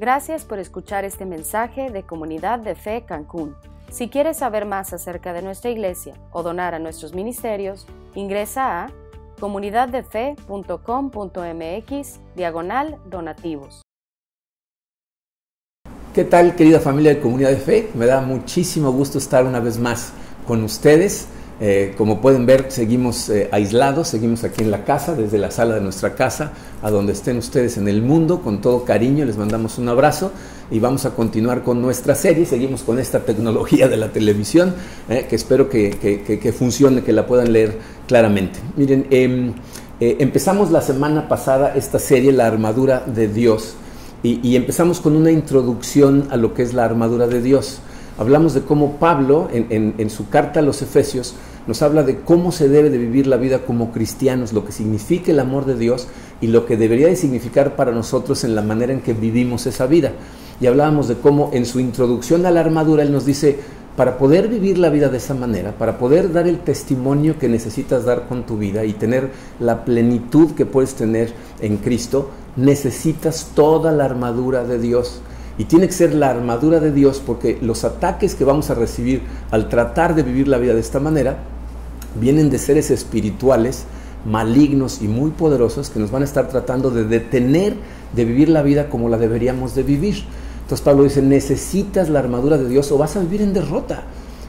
[0.00, 3.56] Gracias por escuchar este mensaje de Comunidad de Fe Cancún.
[3.90, 8.92] Si quieres saber más acerca de nuestra iglesia o donar a nuestros ministerios, ingresa a
[9.40, 13.82] comunidaddefe.com.mx diagonal donativos.
[16.14, 17.90] ¿Qué tal querida familia de Comunidad de Fe?
[17.94, 20.12] Me da muchísimo gusto estar una vez más
[20.46, 21.26] con ustedes.
[21.60, 25.74] Eh, como pueden ver, seguimos eh, aislados, seguimos aquí en la casa, desde la sala
[25.74, 26.52] de nuestra casa,
[26.82, 30.30] a donde estén ustedes en el mundo, con todo cariño, les mandamos un abrazo
[30.70, 34.72] y vamos a continuar con nuestra serie, seguimos con esta tecnología de la televisión,
[35.08, 38.60] eh, que espero que, funcione, que la puedan leer claramente.
[38.76, 39.54] Miren, em,
[39.98, 43.74] empezamos la semana pasada esta serie, La armadura de Dios,
[44.22, 47.80] y empezamos con una introducción a lo que es la armadura de Dios
[48.18, 51.34] hablamos de cómo Pablo, en, su carta a los Efesios,
[51.68, 55.30] nos habla de cómo se debe de vivir la vida como cristianos, lo que significa
[55.30, 56.08] el amor de Dios
[56.40, 59.86] y lo que debería de significar para nosotros en la manera en que vivimos esa
[59.86, 60.12] vida.
[60.62, 63.58] Y hablábamos de cómo en su introducción a la armadura él nos dice,
[63.96, 68.06] para poder vivir la vida de esa manera, para poder dar el testimonio que necesitas
[68.06, 73.92] dar con tu vida y tener la plenitud que puedes tener en Cristo, necesitas toda
[73.92, 75.20] la armadura de Dios.
[75.58, 79.20] Y tiene que ser la armadura de Dios porque los ataques que vamos a recibir
[79.50, 81.57] al tratar de vivir la vida de esta manera
[82.14, 83.84] vienen de seres espirituales
[84.24, 87.74] malignos y muy poderosos que nos van a estar tratando de detener
[88.14, 90.24] de vivir la vida como la deberíamos de vivir.
[90.62, 94.02] Entonces Pablo dice, necesitas la armadura de Dios o vas a vivir en derrota.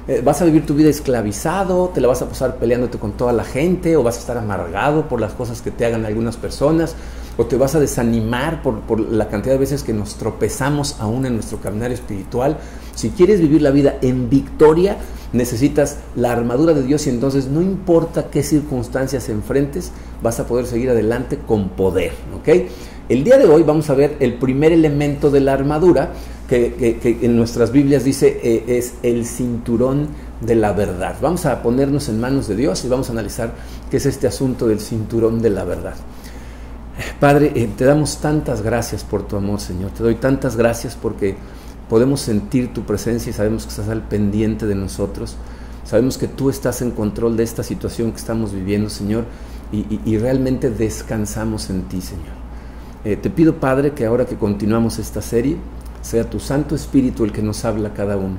[0.07, 3.31] Eh, vas a vivir tu vida esclavizado, te la vas a pasar peleándote con toda
[3.31, 6.95] la gente o vas a estar amargado por las cosas que te hagan algunas personas
[7.38, 11.35] o te vas a desanimar por, la cantidad de veces que nos tropezamos aún en
[11.35, 12.58] nuestro caminar espiritual.
[12.95, 14.97] Si quieres vivir la vida en victoria,
[15.31, 19.91] necesitas la armadura de Dios y entonces no importa qué circunstancias enfrentes,
[20.22, 22.11] vas a poder seguir adelante con poder.
[23.09, 26.11] El día de hoy vamos a ver el primer elemento de la armadura
[26.47, 30.07] que, en nuestras Biblias dice eh, es el cinturón
[30.41, 31.16] de la verdad.
[31.22, 33.53] Vamos a ponernos en manos de Dios y vamos a analizar
[33.91, 35.96] qué es este asunto del cinturón de la verdad.
[37.19, 39.91] Padre, eh, te damos tantas gracias por tu amor, Señor.
[39.91, 41.35] Te doy tantas gracias porque
[41.89, 45.35] podemos sentir tu presencia y sabemos que estás al pendiente de nosotros.
[45.85, 49.25] Sabemos que tú estás en control de esta situación que estamos viviendo, Señor,
[49.71, 52.39] y, realmente descansamos en ti, Señor.
[53.05, 55.57] Eh, te pido, Padre, que ahora que continuamos esta serie,
[56.01, 58.37] sea tu Santo Espíritu el que nos habla cada uno,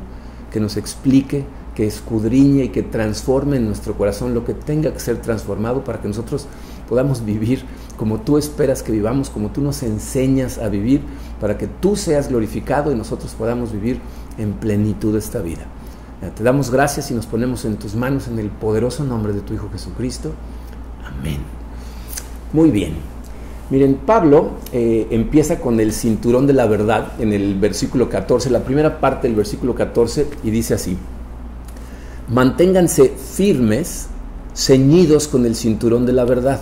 [0.53, 1.44] que nos explique,
[1.75, 6.00] que escudriñe y que transforme en nuestro corazón lo que tenga que ser transformado para
[6.00, 6.47] que nosotros
[6.91, 7.62] podamos vivir
[7.97, 11.03] como tú esperas que vivamos, como tú nos enseñas a vivir,
[11.41, 14.01] para que tú seas glorificado y nosotros podamos vivir
[14.39, 15.62] en plenitud esta vida.
[16.37, 19.55] Te damos gracias y nos ponemos en tus manos en el poderoso nombre de tu
[19.55, 20.33] Hijo Jesucristo.
[21.06, 21.39] Amén.
[22.53, 22.95] Muy bien.
[23.71, 28.65] Miren, Pablo eh, empieza con el cinturón de la verdad en el versículo 14, la
[28.65, 30.99] primera parte del versículo 14, y dice así,
[32.28, 34.09] manténganse firmes,
[34.55, 36.61] ceñidos con el cinturón de la verdad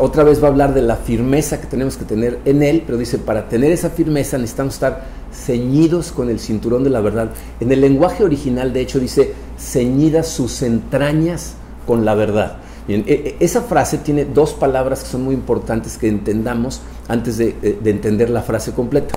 [0.00, 2.96] otra vez va a hablar de la firmeza que tenemos que tener en Él, pero
[2.98, 7.30] dice, para tener esa firmeza necesitamos estar ceñidos con el cinturón de la verdad.
[7.60, 11.54] En el lenguaje original, de hecho, dice, ceñidas sus entrañas
[11.86, 12.56] con la verdad.
[12.88, 17.78] E, e, esa frase tiene dos palabras que son muy importantes que entendamos antes de,
[17.82, 19.14] de entender la frase completa.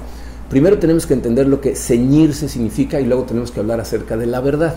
[0.49, 4.27] Primero tenemos que entender lo que ceñirse significa y luego tenemos que hablar acerca de
[4.27, 4.75] la verdad.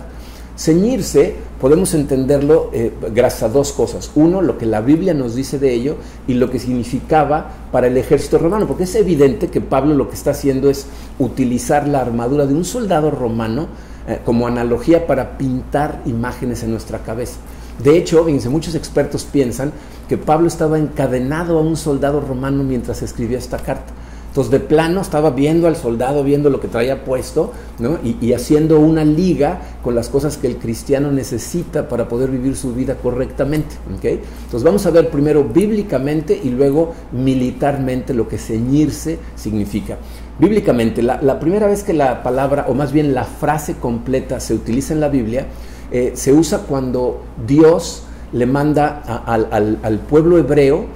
[0.59, 4.11] Ceñirse podemos entenderlo eh, gracias a dos cosas.
[4.17, 5.95] Uno, lo que la Biblia nos dice de ello
[6.27, 10.17] y lo que significaba para el ejército romano, porque es evidente que Pablo lo que
[10.17, 10.87] está haciendo es
[11.21, 13.69] utilizar la armadura de un soldado romano
[14.09, 17.37] eh, como analogía para pintar imágenes en nuestra cabeza.
[17.79, 19.73] De hecho, fíjense, muchos expertos piensan
[20.09, 23.93] que Pablo estaba encadenado a un soldado romano mientras escribía esta carta.
[24.39, 27.51] Entonces, de plano estaba viendo al soldado, viendo lo que traía puesto,
[27.81, 27.99] ¿no?
[28.05, 32.73] y, haciendo una liga con las cosas que el cristiano necesita para poder vivir su
[32.73, 33.75] vida correctamente.
[33.97, 34.21] ¿okay?
[34.45, 39.97] Entonces, vamos a ver primero bíblicamente y luego militarmente lo que ceñirse significa.
[40.39, 44.95] Bíblicamente, la, primera vez que la palabra, o más bien la frase completa se utiliza
[44.95, 45.49] en la Biblia,
[45.91, 50.87] eh, se usa cuando Dios le manda al pueblo hebreo,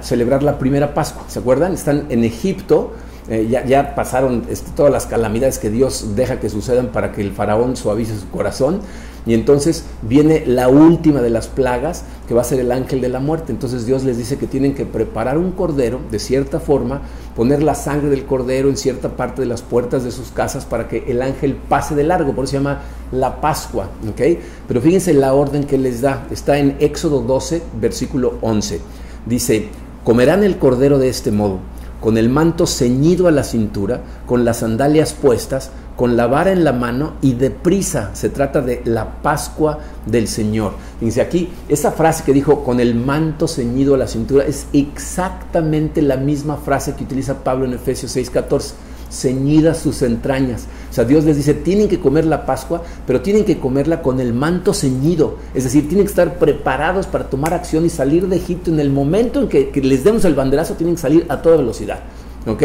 [0.00, 1.24] celebrar la primera Pascua.
[1.28, 1.74] ¿Se acuerdan?
[1.74, 2.92] Están en Egipto,
[3.28, 7.32] eh, ya, pasaron este, todas las calamidades que Dios deja que sucedan para que el
[7.32, 8.80] faraón suavice su corazón.
[9.24, 13.08] Y entonces viene la última de las plagas, que va a ser el ángel de
[13.08, 13.52] la muerte.
[13.52, 17.02] Entonces Dios les dice que tienen que preparar un cordero de cierta forma,
[17.36, 20.88] poner la sangre del cordero en cierta parte de las puertas de sus casas para
[20.88, 22.32] que el ángel pase de largo.
[22.32, 22.80] Por eso se llama
[23.12, 23.88] la Pascua.
[24.10, 24.40] ¿okay?
[24.66, 26.26] Pero fíjense la orden que les da.
[26.32, 28.80] Está en Éxodo 12, versículo 11
[29.26, 29.68] dice,
[30.04, 31.58] comerán el cordero de este modo,
[32.00, 36.64] con el manto ceñido a la cintura, con las sandalias puestas, con la vara en
[36.64, 38.10] la mano y deprisa.
[38.14, 40.72] Se trata de la Pascua del Señor.
[41.00, 46.02] Dice aquí, esa frase que dijo con el manto ceñido a la cintura es exactamente
[46.02, 48.72] la misma frase que utiliza Pablo en Efesios 6:14
[49.12, 50.66] ceñidas sus entrañas.
[50.90, 54.20] O sea, Dios les dice, tienen que comer la Pascua, pero tienen que comerla con
[54.20, 55.36] el manto ceñido.
[55.54, 58.90] Es decir, tienen que estar preparados para tomar acción y salir de Egipto en el
[58.90, 62.00] momento en que, les demos el banderazo, tienen que salir a toda velocidad.
[62.46, 62.62] ¿Ok?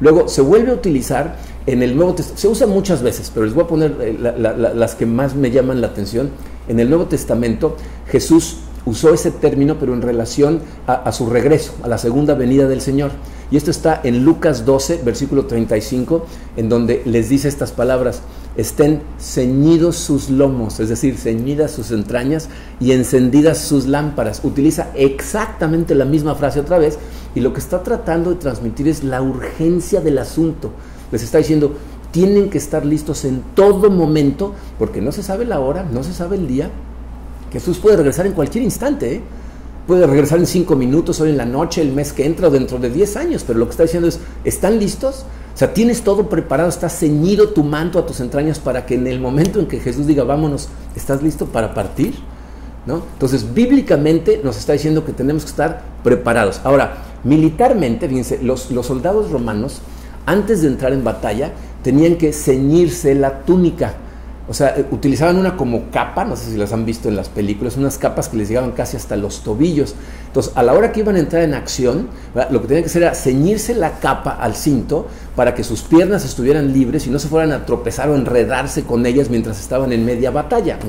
[0.00, 3.54] Luego se vuelve a utilizar en el Nuevo Testamento, se usa muchas veces, pero les
[3.54, 4.16] voy a poner eh,
[4.74, 6.30] las que más me llaman la atención.
[6.68, 7.76] En el Nuevo Testamento
[8.08, 12.80] Jesús usó ese término, pero en relación a, su regreso, a la segunda venida del
[12.80, 13.10] Señor.
[13.50, 16.24] Y esto está en Lucas 12, versículo 35,
[16.56, 18.22] en donde les dice estas palabras,
[18.56, 22.48] estén ceñidos sus lomos, es decir, ceñidas sus entrañas
[22.78, 24.40] y encendidas sus lámparas.
[24.44, 26.98] Utiliza exactamente la misma frase otra vez
[27.34, 30.70] y lo que está tratando de transmitir es la urgencia del asunto.
[31.10, 31.74] Les está diciendo,
[32.12, 36.12] tienen que estar listos en todo momento, porque no se sabe la hora, no se
[36.12, 36.70] sabe el día,
[37.52, 39.20] Jesús puede regresar en cualquier instante, ¿eh?
[39.90, 42.78] Puede regresar en cinco minutos, hoy en la noche, el mes que entra o dentro
[42.78, 45.24] de diez años, pero lo que está diciendo es, ¿están listos?
[45.52, 49.08] O sea, tienes todo preparado, está ceñido tu manto a tus entrañas para que en
[49.08, 52.14] el momento en que Jesús diga, vámonos, ¿estás listo para partir?
[52.86, 53.02] ¿No?
[53.14, 56.60] Entonces, bíblicamente nos está diciendo que tenemos que estar preparados.
[56.62, 59.80] Ahora, militarmente, fíjense, los, los soldados romanos,
[60.24, 61.50] antes de entrar en batalla,
[61.82, 63.94] tenían que ceñirse la túnica
[64.50, 67.28] o sea, eh, utilizaban una como capa, no sé si las han visto en las
[67.28, 69.94] películas, unas capas que les llegaban casi hasta los tobillos.
[70.26, 72.08] Entonces, a la hora que iban a entrar en acción,
[72.50, 75.06] lo que tenían que hacer era ceñirse la capa al cinto
[75.36, 79.06] para que sus piernas estuvieran libres y no se fueran a tropezar o enredarse con
[79.06, 80.80] ellas mientras estaban en media batalla.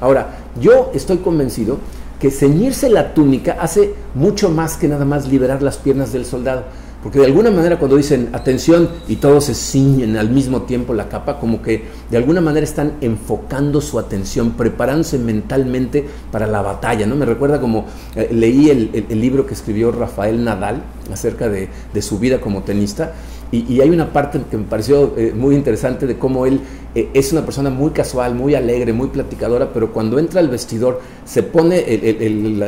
[0.00, 1.78] Ahora, yo estoy convencido
[2.20, 6.62] que ceñirse la túnica hace mucho más que nada más liberar las piernas del soldado.
[7.02, 11.08] Porque de alguna manera cuando dicen atención y todos se ciñen al mismo tiempo la
[11.08, 17.06] capa, como que de alguna manera están enfocando su atención, preparándose mentalmente para la batalla.
[17.06, 17.16] ¿no?
[17.16, 20.82] Me recuerda como eh, leí el, libro que escribió Rafael Nadal
[21.12, 23.12] acerca de, de su vida como tenista
[23.52, 26.60] y, hay una parte que me pareció eh, muy interesante de cómo él
[26.94, 31.02] eh, es una persona muy casual, muy alegre, muy platicadora, pero cuando entra al vestidor
[31.26, 31.84] se pone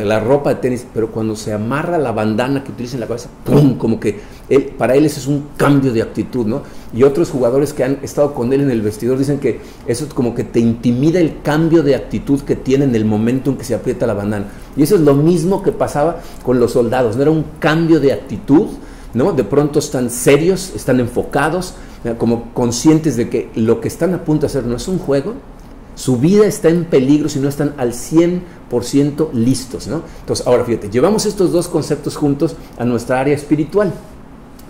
[0.04, 3.30] la, ropa de tenis, pero cuando se amarra la bandana que utiliza en la cabeza,
[3.44, 3.78] ¡pum!
[3.78, 4.20] Como que
[4.50, 6.62] él, para él eso es un cambio de actitud, ¿no?
[6.94, 10.12] Y otros jugadores que han estado con él en el vestidor dicen que eso es
[10.12, 13.64] como que te intimida el cambio de actitud que tiene en el momento en que
[13.64, 14.48] se aprieta la bandana.
[14.76, 18.12] Y eso es lo mismo que pasaba con los soldados, no era un cambio de
[18.12, 18.66] actitud,
[19.14, 19.32] ¿no?
[19.32, 21.74] De pronto están serios, están enfocados,
[22.18, 25.34] como conscientes de que lo que están a punto de hacer no es un juego,
[25.94, 30.02] su vida está en peligro si no están al 100% listos, ¿no?
[30.20, 33.92] Entonces, ahora fíjate, llevamos estos dos conceptos juntos a nuestra área espiritual.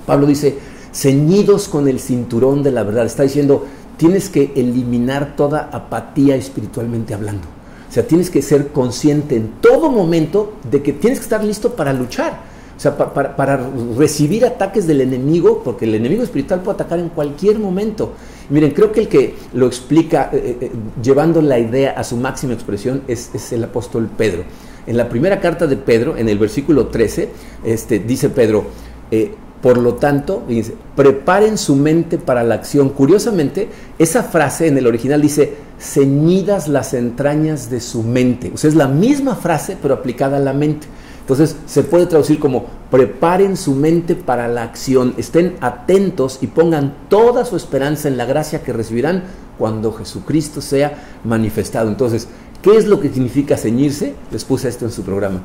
[0.06, 0.58] Pablo dice,
[0.92, 3.64] ceñidos con el cinturón de la verdad, está diciendo,
[3.96, 7.48] tienes que eliminar toda apatía espiritualmente hablando.
[7.88, 11.74] O sea, tienes que ser consciente en todo momento de que tienes que estar listo
[11.74, 12.53] para luchar.
[12.76, 13.60] O sea, para,
[13.96, 18.12] recibir ataques del enemigo, porque el enemigo espiritual puede atacar en cualquier momento.
[18.50, 20.70] Miren, creo que el que lo explica eh, eh,
[21.02, 24.44] llevando la idea a su máxima expresión es, el apóstol Pedro.
[24.86, 27.28] En la primera carta de Pedro, en el versículo 13,
[27.64, 28.64] este, dice Pedro,
[29.10, 32.90] eh, por lo tanto, dice, preparen su mente para la acción.
[32.90, 33.68] Curiosamente,
[33.98, 38.50] esa frase en el original dice, ceñidas las entrañas de su mente.
[38.52, 40.86] O sea, es la misma frase, pero aplicada a la mente.
[41.24, 46.94] Entonces se puede traducir como preparen su mente para la acción, estén atentos y pongan
[47.08, 49.22] toda su esperanza en la gracia que recibirán
[49.56, 51.88] cuando Jesucristo sea manifestado.
[51.88, 52.28] Entonces,
[52.60, 54.14] ¿qué es lo que significa ceñirse?
[54.30, 55.40] Les puse esto en su programa.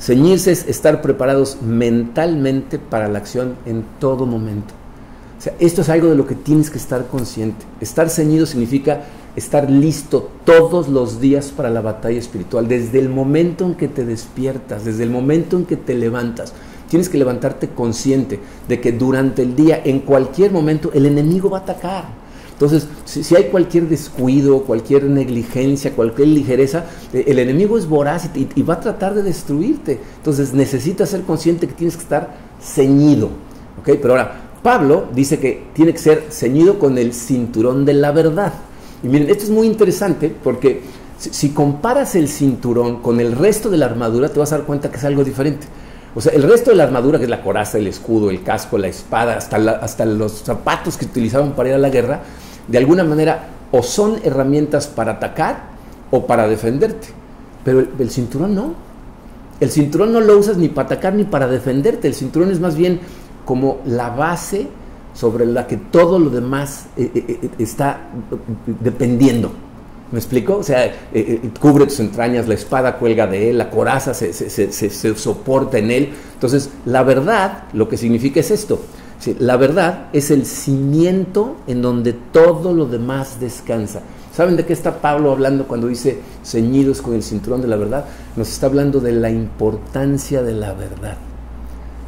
[0.00, 4.72] Ceñirse es estar preparados mentalmente para la acción en todo momento.
[5.38, 7.66] O sea, esto es algo de lo que tienes que estar consciente.
[7.82, 9.02] Estar ceñido significa
[9.36, 14.04] estar listo todos los días para la batalla espiritual, desde el momento en que te
[14.04, 16.52] despiertas, desde el momento en que te levantas.
[16.88, 21.58] Tienes que levantarte consciente de que durante el día, en cualquier momento, el enemigo va
[21.58, 22.20] a atacar.
[22.52, 28.62] Entonces, si, hay cualquier descuido, cualquier negligencia, cualquier ligereza, eh, el enemigo es voraz y,
[28.62, 29.98] va a tratar de destruirte.
[30.18, 33.30] Entonces, necesitas ser consciente que tienes que estar ceñido.
[33.80, 33.96] ¿ok?
[34.02, 38.52] Pero ahora, Pablo dice que tiene que ser ceñido con el cinturón de la verdad.
[39.02, 40.82] Y miren, esto es muy interesante porque
[41.18, 44.90] si, comparas el cinturón con el resto de la armadura, te vas a dar cuenta
[44.90, 45.66] que es algo diferente.
[46.14, 48.78] O sea, el resto de la armadura, que es la coraza, el escudo, el casco,
[48.78, 52.20] la espada, hasta, hasta los zapatos que utilizaban para ir a la guerra,
[52.66, 55.62] de alguna manera o son herramientas para atacar
[56.10, 57.08] o para defenderte.
[57.64, 58.74] Pero el, cinturón no.
[59.60, 62.08] El cinturón no lo usas ni para atacar ni para defenderte.
[62.08, 63.00] El cinturón es más bien
[63.44, 64.68] como la base
[65.14, 68.10] sobre la que todo lo demás eh, eh, eh, está
[68.80, 69.52] dependiendo.
[70.12, 70.56] ¿Me explico?
[70.56, 70.92] O sea,
[71.60, 76.08] cubre tus entrañas, la espada cuelga de él, la coraza se, se, soporta en él.
[76.34, 78.80] Entonces, la verdad lo que significa es esto.
[79.38, 84.00] la verdad es el cimiento en donde todo lo demás descansa.
[84.34, 88.06] ¿Saben de qué está Pablo hablando cuando dice ceñidos con el cinturón de la verdad?
[88.34, 91.18] Nos está hablando de la importancia de la verdad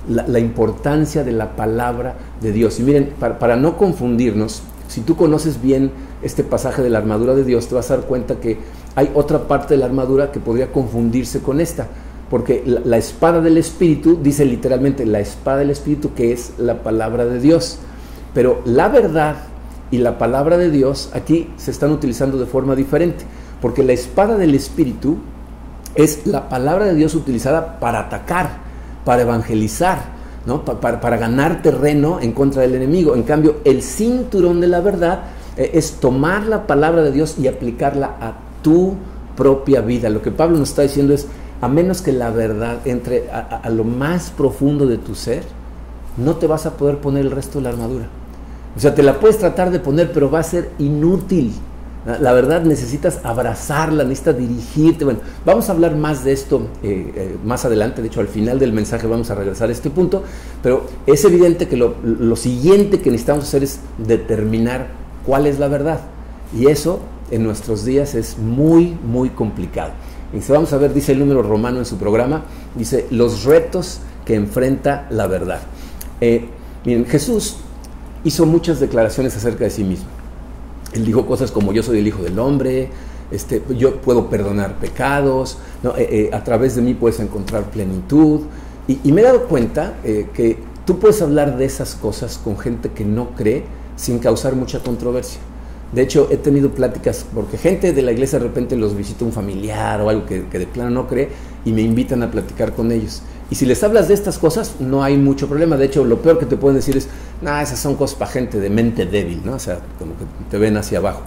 [0.08, 2.80] la, importancia de la palabra de Dios.
[2.80, 5.90] Y miren, para, no confundirnos, si tú conoces bien
[6.22, 8.58] este pasaje de la armadura de Dios, te vas a dar cuenta que
[8.94, 11.86] hay otra parte de la armadura que podría confundirse con esta.
[12.30, 17.26] Porque la, espada del Espíritu dice literalmente la espada del Espíritu que es la palabra
[17.26, 17.78] de Dios.
[18.32, 19.36] Pero la verdad
[19.90, 23.24] y la palabra de Dios aquí se están utilizando de forma diferente.
[23.60, 25.18] Porque la espada del Espíritu
[25.94, 28.71] es la palabra de Dios utilizada para atacar
[29.04, 30.00] para evangelizar,
[30.46, 30.64] ¿no?
[30.64, 33.14] para, ganar terreno en contra del enemigo.
[33.14, 35.22] En cambio, el cinturón de la verdad
[35.56, 38.94] eh, es tomar la palabra de Dios y aplicarla a tu
[39.36, 40.10] propia vida.
[40.10, 41.26] Lo que Pablo nos está diciendo es,
[41.60, 45.44] a menos que la verdad entre a lo más profundo de tu ser,
[46.16, 48.06] no te vas a poder poner el resto de la armadura.
[48.76, 51.52] O sea, te la puedes tratar de poner, pero va a ser inútil.
[52.04, 55.04] La verdad necesitas abrazarla, necesitas dirigirte.
[55.04, 58.02] Bueno, vamos a hablar más de esto eh, eh, más adelante.
[58.02, 60.24] De hecho, al final del mensaje vamos a regresar a este punto.
[60.64, 61.94] Pero es evidente que lo,
[62.34, 64.88] siguiente que necesitamos hacer es determinar
[65.24, 66.00] cuál es la verdad.
[66.52, 66.98] Y eso
[67.30, 69.92] en nuestros días es muy, muy complicado.
[70.36, 72.42] Y si vamos a ver, dice el número romano en su programa,
[72.74, 75.60] dice los retos que enfrenta la verdad.
[76.20, 76.48] Eh,
[76.84, 77.58] miren, Jesús
[78.24, 80.21] hizo muchas declaraciones acerca de sí mismo.
[80.92, 82.90] Él dijo cosas como yo soy el Hijo del Hombre,
[83.32, 85.58] este, yo puedo perdonar pecados,
[85.96, 88.40] eh, eh, a través de mí puedes encontrar plenitud.
[88.86, 92.90] Y, me he dado cuenta eh, que tú puedes hablar de esas cosas con gente
[92.90, 93.64] que no cree
[93.96, 95.40] sin causar mucha controversia.
[95.92, 99.32] De hecho, he tenido pláticas porque gente de la iglesia de repente los visita un
[99.32, 101.28] familiar o algo que, que de plano no cree
[101.64, 103.22] y me invitan a platicar con ellos.
[103.50, 105.76] Y si les hablas de estas cosas, no hay mucho problema.
[105.76, 107.08] De hecho, lo peor que te pueden decir es,
[107.42, 109.54] nah, esas son cosas para gente de mente débil, ¿no?
[109.54, 111.22] O sea, como que te ven hacia abajo.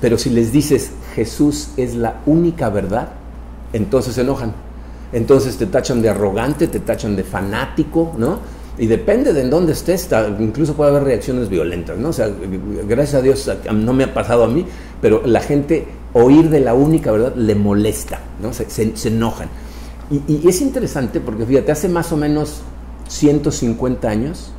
[0.00, 3.08] Pero si les dices, Jesús es la única verdad,
[3.72, 4.52] entonces se enojan.
[5.12, 8.40] Entonces te tachan de arrogante, te tachan de fanático, ¿no?
[8.76, 10.08] Y depende de en dónde estés,
[10.40, 12.08] incluso puede haber reacciones violentas, ¿no?
[12.08, 12.28] O sea,
[12.88, 14.66] gracias a Dios no me ha pasado a mí,
[15.00, 18.52] pero la gente oír de la única verdad le molesta, ¿no?
[18.52, 19.48] Se, enojan.
[20.10, 22.62] Y, es interesante porque fíjate, hace más o menos
[23.08, 24.52] 150 años,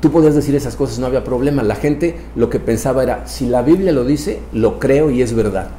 [0.00, 1.62] tú podías decir esas cosas, no había problema.
[1.62, 5.34] La gente lo que pensaba era, si la Biblia lo dice, lo creo y es
[5.34, 5.70] verdad.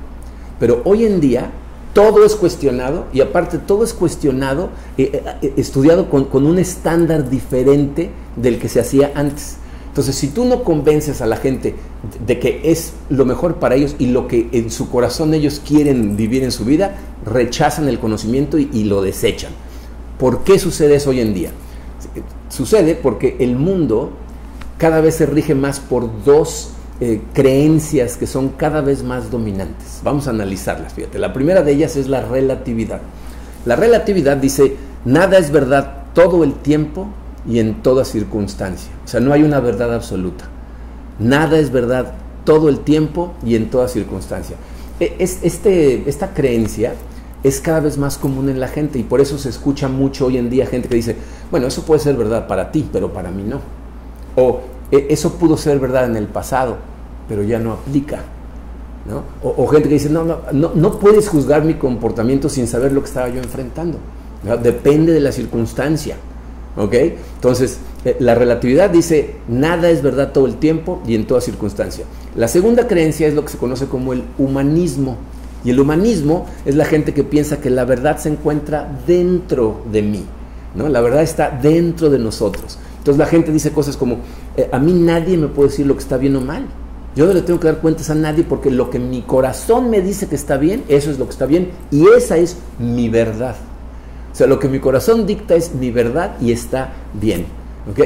[0.59, 1.51] Pero hoy en día
[1.93, 6.59] todo es cuestionado y aparte todo es cuestionado, eh, eh, eh, estudiado con, con un
[6.59, 9.57] estándar diferente del que se hacía antes.
[9.89, 11.75] Entonces, si tú no convences a la gente
[12.25, 16.15] de que es lo mejor para ellos y lo que en su corazón ellos quieren
[16.15, 16.95] vivir en su vida,
[17.25, 19.51] rechazan el conocimiento y, lo desechan.
[20.17, 21.51] ¿Por qué sucede eso hoy en día?
[22.49, 24.11] Sucede porque el mundo
[24.77, 30.01] cada vez se rige más por dos eh, creencias que son cada vez más dominantes.
[30.03, 31.19] Vamos a analizarlas, fíjate.
[31.19, 33.01] La primera de ellas es la relatividad.
[33.65, 34.75] La relatividad dice,
[35.05, 37.07] nada es verdad todo el tiempo
[37.47, 38.91] y en toda circunstancia.
[39.05, 40.45] O sea, no hay una verdad absoluta.
[41.19, 42.13] Nada es verdad
[42.43, 44.55] todo el tiempo y en toda circunstancia.
[44.99, 46.93] E, este, esta creencia
[47.43, 50.37] es cada vez más común en la gente y por eso se escucha mucho hoy
[50.37, 51.15] en día gente que dice,
[51.51, 53.61] bueno, eso puede ser verdad para ti, pero para mí no.
[54.35, 56.77] O e, eso pudo ser verdad en el pasado,
[57.27, 58.19] pero ya no aplica.
[59.09, 59.23] ¿no?
[59.43, 63.01] O, gente que dice, no, no, no, no, puedes juzgar mi comportamiento sin saber lo
[63.01, 63.97] que estaba yo enfrentando.
[64.61, 66.15] Depende de la circunstancia.
[66.77, 66.93] ¿Ok?
[66.93, 72.05] Entonces, eh, la relatividad dice, nada es verdad todo el tiempo y en toda circunstancia.
[72.35, 75.17] La segunda creencia es lo que se conoce como el humanismo.
[75.63, 80.01] Y el humanismo es la gente que piensa que la verdad se encuentra dentro de
[80.01, 80.25] mí.
[80.75, 80.87] ¿no?
[80.89, 82.77] La verdad está dentro de nosotros.
[82.99, 84.17] Entonces la gente dice cosas como,
[84.55, 86.65] eh, a mí nadie me puede decir lo que está bien o mal.
[87.15, 90.01] Yo no le tengo que dar cuentas a nadie porque lo que mi corazón me
[90.01, 93.55] dice que está bien, eso es lo que está bien y esa es mi verdad.
[94.31, 97.45] O sea, lo que mi corazón dicta es mi verdad y está bien.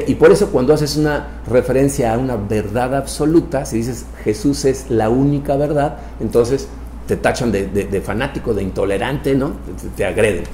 [0.06, 4.88] Y por eso cuando haces una referencia a una verdad absoluta, si dices Jesús es
[4.88, 6.68] la única verdad, entonces
[7.06, 9.52] te tachan de, fanático, de intolerante, ¿no?
[9.96, 10.44] Te, agreden.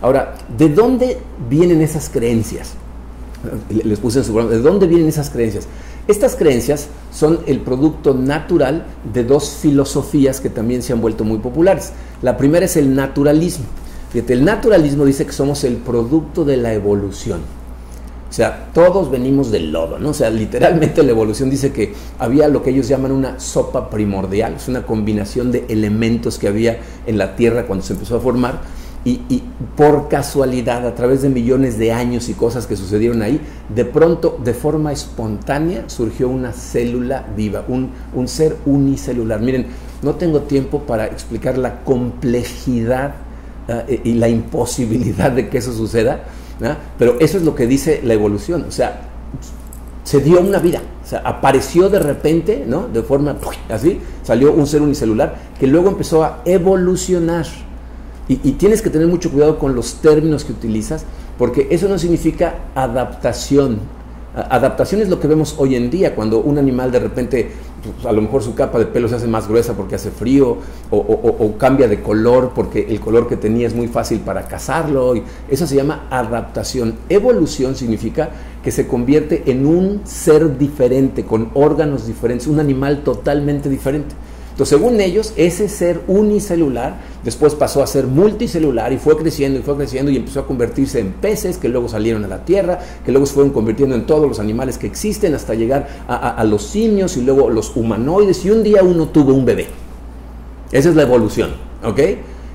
[0.00, 2.74] Ahora, ¿de dónde vienen esas creencias?
[3.68, 5.68] Les puse en su ¿de dónde vienen esas creencias?
[6.08, 11.38] Estas creencias son el producto natural de dos filosofías que también se han vuelto muy
[11.38, 11.92] populares.
[12.22, 13.66] La primera es el naturalismo.
[14.14, 17.40] El naturalismo dice que somos el producto de la evolución.
[18.28, 20.10] O sea, todos venimos del lodo, ¿no?
[20.10, 24.54] O sea, literalmente la evolución dice que había lo que ellos llaman una sopa primordial,
[24.54, 28.60] es una combinación de elementos que había en la Tierra cuando se empezó a formar
[29.04, 29.42] y,
[29.76, 33.40] por casualidad, a través de millones de años y cosas que sucedieron ahí,
[33.74, 39.40] de pronto, de forma espontánea, surgió una célula viva, un, un ser unicelular.
[39.40, 39.66] Miren,
[40.02, 43.14] no tengo tiempo para explicar la complejidad
[43.68, 46.24] uh, y la imposibilidad de que eso suceda,
[46.98, 49.00] pero eso es lo que dice la evolución, o sea,
[50.04, 52.88] se dio una vida, o sea, apareció de repente, ¿no?
[52.88, 53.36] De forma
[53.68, 57.46] así, salió un ser unicelular que luego empezó a evolucionar.
[58.26, 61.04] Y, y, tienes que tener mucho cuidado con los términos que utilizas,
[61.38, 63.80] porque eso no significa adaptación.
[64.34, 68.12] Adaptación es lo que vemos hoy en día, cuando un animal de repente pues, a
[68.12, 70.58] lo mejor su capa de pelo se hace más gruesa porque hace frío
[70.90, 75.16] o, cambia de color porque el color que tenía es muy fácil para cazarlo.
[75.16, 76.94] Y eso se llama adaptación.
[77.08, 78.30] Evolución significa
[78.62, 84.14] que se convierte en un ser diferente, con órganos diferentes, un animal totalmente diferente.
[84.58, 89.62] Entonces, según ellos, ese ser unicelular después pasó a ser multicelular y fue creciendo y
[89.62, 93.12] fue creciendo y empezó a convertirse en peces que luego salieron a la tierra, que
[93.12, 97.16] luego se fueron convirtiendo en todos los animales que existen hasta llegar a, los simios
[97.16, 99.68] y luego los humanoides y un día uno tuvo un bebé.
[100.72, 101.50] Esa es la evolución,
[101.84, 102.00] ¿ok?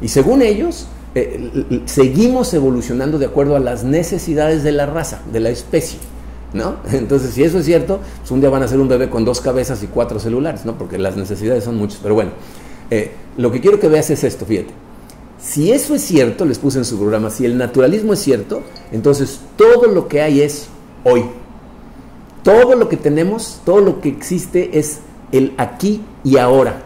[0.01, 5.39] Y según ellos, eh, seguimos evolucionando de acuerdo a las necesidades de la raza, de
[5.39, 5.99] la especie.
[6.53, 6.77] ¿No?
[6.91, 9.41] Entonces, si eso es cierto, pues un día van a ser un bebé con dos
[9.41, 10.77] cabezas y cuatro celulares, ¿no?
[10.77, 11.99] Porque las necesidades son muchas.
[12.01, 12.31] Pero bueno,
[12.89, 14.73] eh, lo que quiero que veas es esto, fíjate.
[15.41, 18.61] Si eso es cierto, les puse en su programa, si el naturalismo es cierto,
[18.93, 20.67] entonces todo lo que hay es
[21.03, 21.25] hoy.
[22.43, 24.99] Todo lo que tenemos, todo lo que existe es
[25.31, 26.83] el aquí y ahora.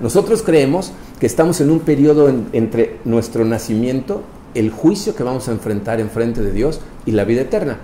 [0.00, 4.22] Nosotros creemos que estamos en un periodo entre nuestro nacimiento,
[4.54, 7.78] el juicio que vamos a enfrentar en frente de Dios y la vida eterna.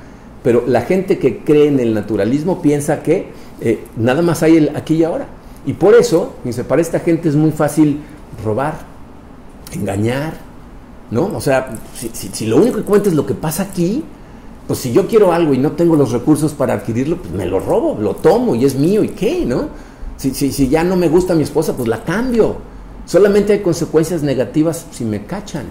[0.45, 3.29] Pero la gente que cree en el naturalismo piensa que
[3.63, 5.27] eh, nada más hay aquí y ahora.
[5.65, 8.01] Y por eso, dice, para esta gente es muy fácil
[8.45, 8.75] robar,
[9.73, 10.35] engañar,
[11.11, 11.31] ¿no?
[11.35, 14.05] O sea, si, lo único que cuenta es lo que pasa aquí,
[14.67, 17.59] pues si yo quiero algo y no tengo los recursos para adquirirlo, pues me lo
[17.59, 19.69] robo, lo tomo y es mío y qué, ¿no?
[20.19, 22.57] Si, si ya no me gusta mi esposa, pues la cambio.
[23.07, 25.65] Solamente hay consecuencias negativas si me cachan.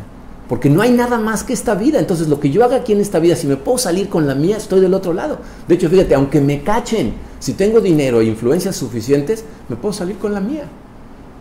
[0.47, 1.99] Porque no hay nada más que esta vida.
[1.99, 4.35] Entonces, lo que yo haga aquí en esta vida, si me puedo salir con la
[4.35, 5.39] mía, estoy del otro lado.
[5.67, 10.17] De hecho, fíjate, aunque me cachen, si tengo dinero e influencias suficientes, me puedo salir
[10.17, 10.65] con la mía.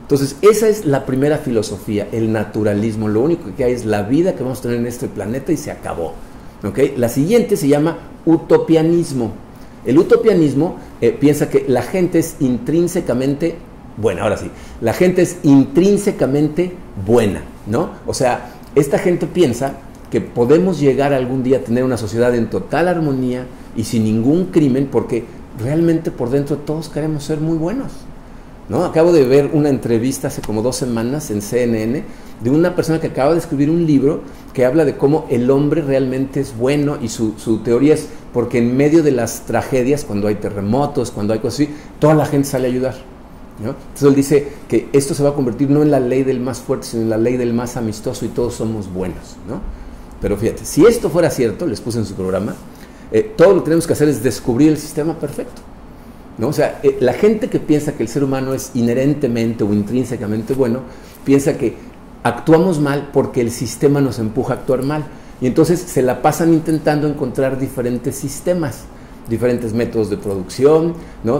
[0.02, 3.08] Entonces, esa es la primera filosofía, el naturalismo.
[3.08, 5.56] Lo único que hay es la vida que vamos a tener en este planeta y
[5.56, 6.14] se acabó.
[6.62, 6.94] ¿Okay?
[6.96, 9.32] La siguiente se llama utopianismo.
[9.84, 13.56] El utopianismo eh, piensa que la gente es intrínsecamente
[13.96, 14.22] buena.
[14.22, 16.72] Ahora sí, la gente es intrínsecamente
[17.06, 17.90] buena, ¿no?
[18.06, 19.74] O sea, esta gente piensa
[20.10, 24.46] que podemos llegar algún día a tener una sociedad en total armonía y sin ningún
[24.46, 25.24] crimen porque
[25.58, 27.92] realmente por dentro todos queremos ser muy buenos.
[28.68, 28.84] ¿no?
[28.84, 32.04] Acabo de ver una entrevista hace como dos semanas en CNN
[32.42, 34.20] de una persona que acaba de escribir un libro
[34.52, 38.58] que habla de cómo el hombre realmente es bueno y su, su teoría es porque
[38.58, 42.48] en medio de las tragedias, cuando hay terremotos, cuando hay cosas así, toda la gente
[42.48, 43.11] sale a ayudar.
[43.58, 46.60] Entonces él dice que esto se va a convertir no en la ley del más
[46.60, 49.36] fuerte, sino en la ley del más amistoso y todos somos buenos.
[49.46, 49.60] ¿no?
[50.20, 52.54] Pero fíjate, si esto fuera cierto, les puse en su programa,
[53.12, 55.62] eh, todo lo que tenemos que hacer es descubrir el sistema perfecto.
[56.38, 56.48] ¿no?
[56.48, 60.54] O sea, eh, la gente que piensa que el ser humano es inherentemente o intrínsecamente
[60.54, 60.80] bueno,
[61.24, 61.76] piensa que
[62.22, 65.04] actuamos mal porque el sistema nos empuja a actuar mal.
[65.40, 68.84] Y entonces se la pasan intentando encontrar diferentes sistemas
[69.28, 70.94] diferentes métodos de producción.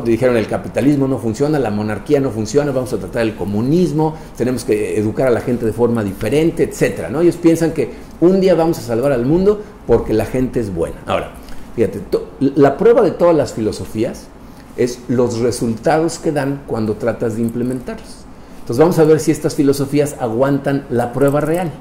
[0.05, 4.65] Dijeron el capitalismo no funciona, la monarquía no funciona, vamos a tratar el comunismo, tenemos
[4.65, 7.21] que educar a la gente de forma diferente, etcétera, ¿no?
[7.21, 7.91] Ellos piensan que
[8.21, 10.97] un día vamos a salvar al mundo porque la gente es buena.
[11.07, 11.33] Ahora,
[11.75, 12.01] fíjate,
[12.41, 14.29] la prueba de todas las filosofías
[14.77, 18.23] es los resultados que dan cuando tratas de implementarlos.
[18.61, 21.73] Entonces vamos a ver si estas filosofías aguantan la prueba real.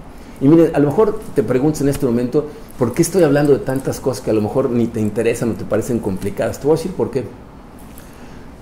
[0.42, 2.48] Y miren, a lo mejor te preguntas en este momento,
[2.82, 5.54] ¿por qué estoy hablando de tantas cosas que a lo mejor ni te interesan o
[5.54, 6.60] te parecen complicadas?
[6.60, 7.24] Te voy a decir por qué.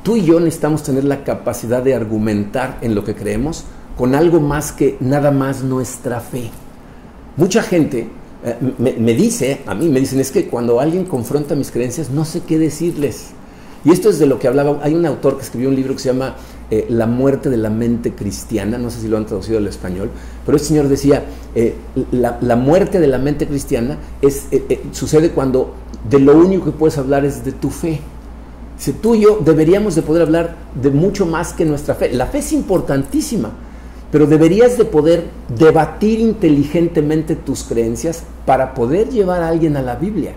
[0.03, 3.63] Tú y yo necesitamos tener la capacidad de argumentar en lo que creemos
[3.97, 6.49] con algo más que nada más nuestra fe.
[7.37, 8.09] Mucha gente
[8.43, 12.09] eh, me, me, dice, a mí me dicen, es que cuando alguien confronta mis creencias
[12.09, 13.27] no sé qué decirles.
[13.85, 16.01] Y esto es de lo que hablaba, hay un autor que escribió un libro que
[16.01, 16.35] se llama
[16.71, 20.11] eh, la muerte de la mente cristiana, no sé si lo han traducido al español,
[20.45, 21.23] pero el Señor decía,
[21.55, 21.73] eh,
[22.11, 25.73] la, muerte de la mente cristiana es, eh, sucede cuando
[26.07, 28.01] de lo único que puedes hablar es de tu fe.
[28.77, 32.13] Si tú y yo deberíamos de poder hablar de mucho más que nuestra fe.
[32.13, 33.49] La fe es importantísima,
[34.11, 35.25] pero deberías de poder
[35.57, 40.33] debatir inteligentemente tus creencias para poder llevar a alguien a la Biblia.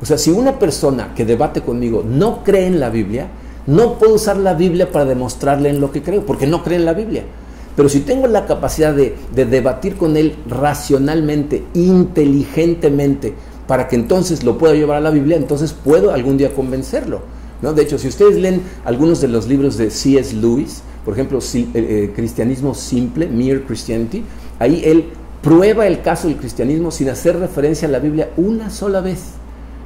[0.00, 3.28] O sea, si una persona que debate conmigo no cree en la Biblia,
[3.66, 6.84] no puedo usar la Biblia para demostrarle en lo que creo, porque no cree en
[6.84, 7.24] la Biblia.
[7.76, 13.34] Pero si tengo la capacidad de, debatir con él racionalmente, inteligentemente,
[13.66, 17.22] para que entonces lo pueda llevar a la Biblia, entonces puedo algún día convencerlo.
[17.62, 17.72] ¿no?
[17.72, 20.34] De hecho, si ustedes leen algunos de los libros de C.S.
[20.36, 24.22] Lewis, por ejemplo, eh, eh, Cristianismo Simple, Mere Christianity,
[24.58, 25.06] ahí él
[25.42, 29.34] prueba el caso del cristianismo sin hacer referencia a la Biblia una sola vez.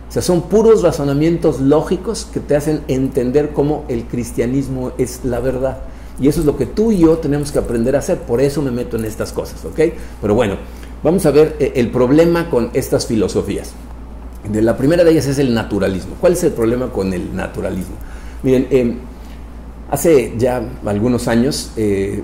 [0.09, 5.41] O sea, son puros razonamientos lógicos que te hacen entender cómo el cristianismo es la
[5.41, 5.79] verdad.
[6.21, 8.19] Y eso es lo que tú y yo tenemos que aprender a hacer.
[8.19, 9.81] Por eso me meto en estas cosas, ¿ok?
[10.21, 10.57] Pero bueno,
[11.03, 13.73] vamos a ver eh, el problema con estas filosofías.
[14.51, 16.17] De la primera de ellas es el naturalismo.
[16.21, 17.95] ¿Cuál es el problema con el naturalismo?
[18.43, 18.97] Miren, eh,
[19.91, 22.23] hace ya algunos años eh,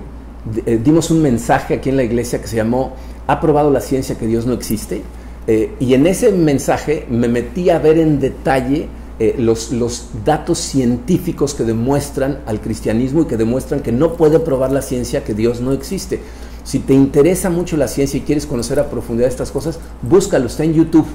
[0.83, 2.93] dimos un mensaje aquí en la iglesia que se llamó
[3.27, 5.01] ¿Ha probado la ciencia que Dios no existe?
[5.47, 11.53] Y en ese mensaje me metí a ver en detalle eh, los, los, datos científicos
[11.53, 15.61] que demuestran al cristianismo y que demuestran que no puede probar la ciencia que Dios
[15.61, 16.19] no existe.
[16.65, 20.65] Si te interesa mucho la ciencia y quieres conocer a profundidad estas cosas, búscalo, está
[20.65, 21.05] en YouTube.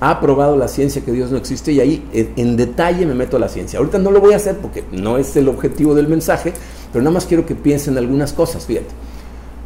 [0.00, 3.38] Ha probado la ciencia que Dios no existe y ahí eh, en detalle me meto
[3.38, 3.78] a la ciencia.
[3.78, 6.52] Ahorita no lo voy a hacer porque no es el objetivo del mensaje,
[6.92, 8.66] pero nada más quiero que piensen algunas cosas.
[8.66, 9.05] Fíjate.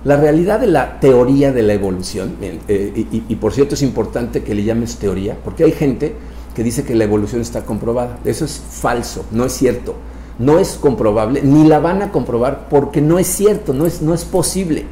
[0.02, 4.54] La realidad de la teoría de la evolución, eh, y, por cierto es importante que
[4.54, 6.14] le llames teoría, porque hay gente
[6.54, 8.18] que dice que la evolución está comprobada.
[8.24, 9.94] Eso es falso, no es cierto.
[10.38, 14.14] No es comprobable, ni la van a comprobar porque no es cierto, no es, no
[14.14, 14.84] es posible.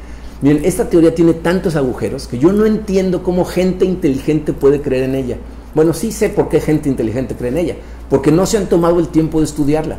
[0.43, 5.05] Miren, esta teoría tiene tantos agujeros que yo no entiendo cómo gente inteligente puede creer
[5.05, 5.39] en ella.
[5.75, 7.77] Bueno, sí sé por qué gente inteligente cree en ella,
[8.11, 9.97] porque no se han tomado el tiempo de estudiarla.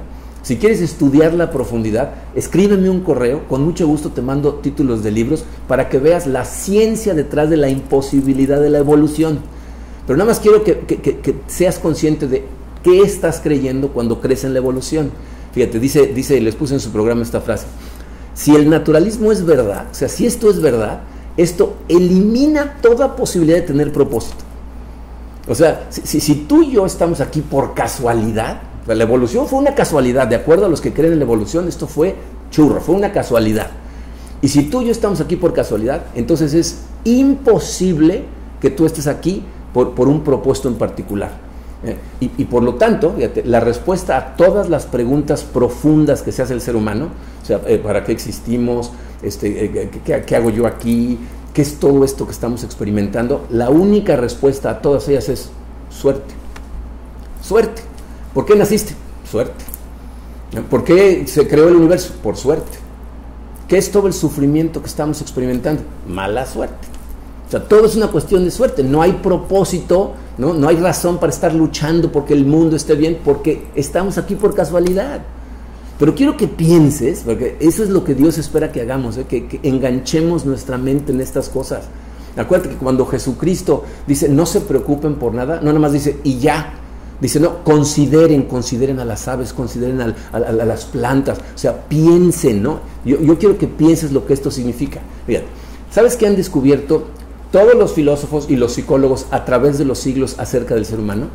[0.50, 5.12] Si quieres estudiarla a profundidad, escríbeme un correo, con mucho gusto te mando títulos de
[5.12, 9.42] libros para que veas la ciencia detrás de la imposibilidad de la evolución.
[10.08, 12.46] Pero nada más quiero que, seas consciente de
[12.82, 15.12] qué estás creyendo cuando crees en la evolución.
[15.54, 17.68] Fíjate, dice, dice, les puse en su programa esta frase.
[18.34, 21.02] Si el naturalismo es verdad, o sea, si esto es verdad,
[21.38, 24.44] esto elimina toda posibilidad de tener propósito.
[25.48, 28.64] O sea, si, si tú y yo estamos aquí por casualidad,
[28.96, 31.88] la evolución fue una casualidad, de acuerdo a los que creen en la evolución, esto
[31.88, 32.16] fue
[32.50, 33.68] churro, fue una casualidad.
[34.42, 38.24] Y si tú y yo estamos aquí por casualidad, entonces es imposible
[38.62, 41.32] que tú estés aquí por, un propósito en particular.
[41.84, 46.54] Eh, y, por lo tanto, la respuesta a todas las preguntas profundas que se hace
[46.54, 47.10] el ser humano,
[47.42, 48.92] o sea, eh, ¿para qué existimos?
[49.22, 49.90] Este, eh,
[50.26, 51.20] ¿qué, hago yo aquí?
[51.54, 53.46] ¿Qué es todo esto que estamos experimentando?
[53.50, 55.50] La única respuesta a todas ellas es
[55.90, 56.34] suerte.
[57.42, 57.82] Suerte.
[58.34, 58.94] ¿Por qué naciste?
[59.30, 59.66] Suerte.
[60.70, 62.14] ¿Por qué se creó el universo?
[62.24, 62.78] Por suerte.
[63.68, 65.84] ¿Qué es todo el sufrimiento que estamos experimentando?
[66.08, 66.88] Mala suerte.
[67.48, 68.84] O sea, todo es una cuestión de suerte.
[68.84, 70.54] No hay propósito, ¿no?
[70.54, 74.56] no hay razón para estar luchando porque el mundo esté bien, porque estamos aquí por
[74.56, 75.22] casualidad.
[76.00, 79.26] Pero quiero que pienses, porque eso es lo que Dios espera que hagamos, ¿eh?
[79.26, 81.86] que, enganchemos nuestra mente en estas cosas.
[82.38, 86.40] Acuérdate que cuando Jesucristo dice, no se preocupen por nada, no nada más dice, y
[86.40, 86.74] ya.
[87.22, 92.80] Dice, no, consideren, consideren a las aves, consideren a, las plantas, o sea, piensen, ¿no?
[93.04, 95.02] Yo, yo, quiero que pienses lo que esto significa.
[95.28, 95.42] Mira,
[95.92, 97.08] ¿sabes qué han descubierto
[97.52, 101.28] todos los filósofos y los psicólogos a través de los siglos acerca del ser humano,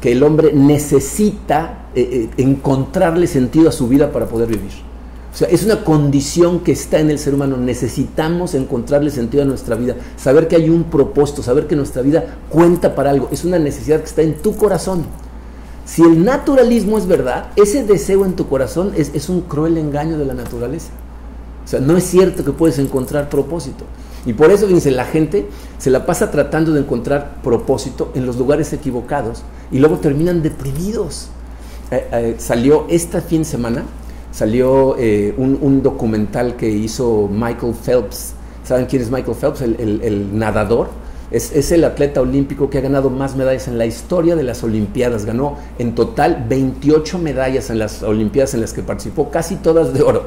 [0.00, 4.86] que el hombre necesita eh, eh, encontrarle sentido a su vida para poder vivir.
[5.32, 7.58] O sea, es una condición que está en el ser humano.
[7.58, 12.38] Necesitamos encontrarle sentido a nuestra vida, saber que hay un propósito, saber que nuestra vida
[12.48, 13.28] cuenta para algo.
[13.30, 15.04] Es una necesidad que está en tu corazón.
[15.86, 20.24] Si el naturalismo es verdad, ese deseo en tu corazón es, un cruel engaño de
[20.24, 20.90] la naturaleza.
[21.64, 23.84] O sea, no es cierto que puedes encontrar propósito.
[24.26, 25.46] Y por eso, fíjense, la gente
[25.78, 31.28] se la pasa tratando de encontrar propósito en los lugares equivocados y luego terminan deprimidos.
[31.92, 33.84] Eh, eh, salió esta fin de semana,
[34.32, 38.32] salió eh, un, documental que hizo Michael Phelps.
[38.64, 39.62] ¿Saben quién es Michael Phelps?
[39.62, 40.88] El, nadador.
[41.30, 44.62] Es, es, el atleta olímpico que ha ganado más medallas en la historia de las
[44.62, 45.24] Olimpiadas.
[45.24, 50.02] Ganó en total 28 medallas en las Olimpiadas en las que participó, casi todas de
[50.02, 50.26] oro.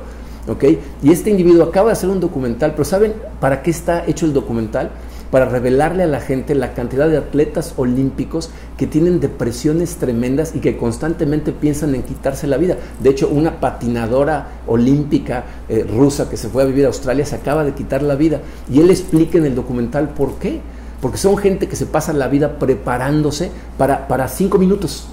[1.04, 4.34] Y este individuo acaba de hacer un documental, pero ¿saben para qué está hecho el
[4.34, 4.90] documental?
[5.30, 10.60] Para revelarle a la gente la cantidad de atletas olímpicos que tienen depresiones tremendas y
[10.60, 12.78] que constantemente piensan en quitarse la vida.
[13.00, 17.36] De hecho, una patinadora olímpica eh, rusa que se fue a vivir a Australia se
[17.36, 18.42] acaba de quitar la vida.
[18.72, 20.62] Y él explica en el documental por qué.
[21.02, 25.08] Porque son gente que se pasa la vida preparándose para, para cinco minutos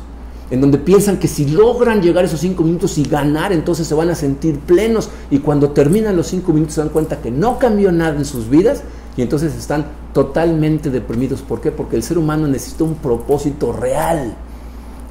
[0.51, 4.11] en donde piensan que si logran llegar esos cinco minutos y ganar, entonces se van
[4.11, 7.90] a sentir plenos y cuando terminan los cinco minutos se dan cuenta que no cambió
[7.90, 8.83] nada en sus vidas
[9.16, 11.42] y entonces están totalmente deprimidos.
[11.42, 11.72] ¿Por qué?
[11.72, 14.37] Porque el ser humano necesita un propósito real.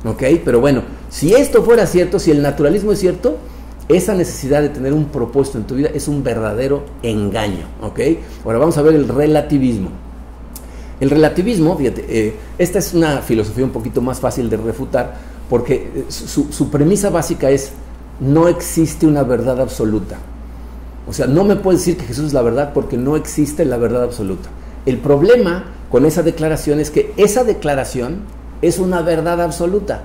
[0.06, 0.24] ¿Ok?
[0.46, 3.38] Pero bueno, si esto fuera cierto, si el naturalismo es cierto,
[3.90, 7.66] esa necesidad de tener un propósito en tu vida es un verdadero engaño.
[7.82, 8.00] ¿Ok?
[8.46, 10.05] Ahora vamos a ver el relativismo.
[11.00, 15.16] El relativismo, fíjate, eh, esta es una filosofía un poquito más fácil de refutar
[15.50, 17.72] porque eh, su, su premisa básica es
[18.20, 20.18] no existe una verdad absoluta.
[21.08, 23.78] O sea, no me puedes decir que Jesús es la verdad porque no existe la
[23.78, 24.50] verdad absoluta.
[24.86, 28.22] El problema con esa declaración es que esa declaración
[28.62, 30.02] es una verdad absoluta.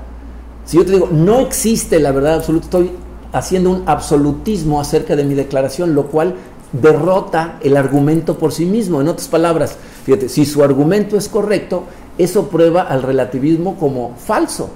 [0.64, 2.90] Si yo te digo, no existe la verdad absoluta, estoy
[3.32, 6.34] haciendo un absolutismo acerca de mi declaración, lo cual
[6.72, 9.00] derrota el argumento por sí mismo.
[9.00, 11.84] En otras palabras, fíjate, si su argumento es correcto,
[12.18, 14.70] eso prueba al relativismo como falso.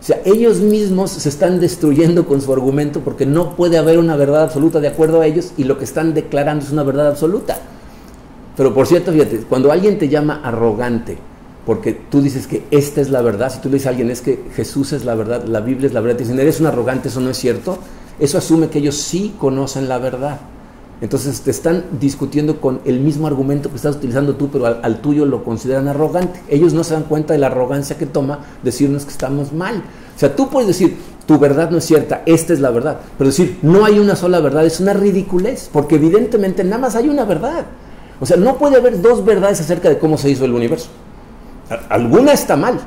[0.00, 4.16] O sea, ellos mismos se están destruyendo con su argumento porque no puede haber una
[4.16, 7.58] verdad absoluta de acuerdo a ellos y lo que están declarando es una verdad absoluta.
[8.56, 11.18] Pero por cierto, fíjate, cuando alguien te llama arrogante,
[11.66, 14.22] porque tú dices que esta es la verdad, si tú le dices a alguien es
[14.22, 17.08] que Jesús es la verdad, la Biblia es la verdad, te dicen, eres un arrogante,
[17.08, 17.78] eso no es cierto,
[18.18, 20.40] eso asume que ellos sí conocen la verdad.
[21.00, 25.24] Entonces te están discutiendo con el mismo argumento que estás utilizando tú, pero al, tuyo
[25.24, 26.42] lo consideran arrogante.
[26.48, 29.82] Ellos no se dan cuenta de la arrogancia que toma decirnos que estamos mal.
[30.14, 33.00] O sea, tú puedes decir, tu verdad no es cierta, esta es la verdad.
[33.16, 37.08] Pero decir, no hay una sola verdad es una ridiculez, porque evidentemente nada más hay
[37.08, 37.64] una verdad.
[38.20, 40.90] O sea, no puede haber dos verdades acerca de cómo se hizo el universo.
[41.88, 42.78] Alguna está mal,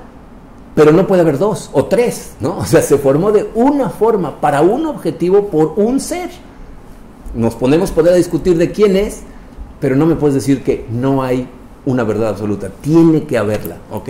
[0.76, 2.58] pero no puede haber dos o tres, ¿no?
[2.60, 6.30] O sea, se formó de una forma, para un objetivo, por un ser
[7.34, 9.22] nos ponemos poder discutir de quién es,
[9.80, 11.48] pero no me puedes decir que no hay
[11.86, 14.10] una verdad absoluta, tiene que haberla, ¿ok?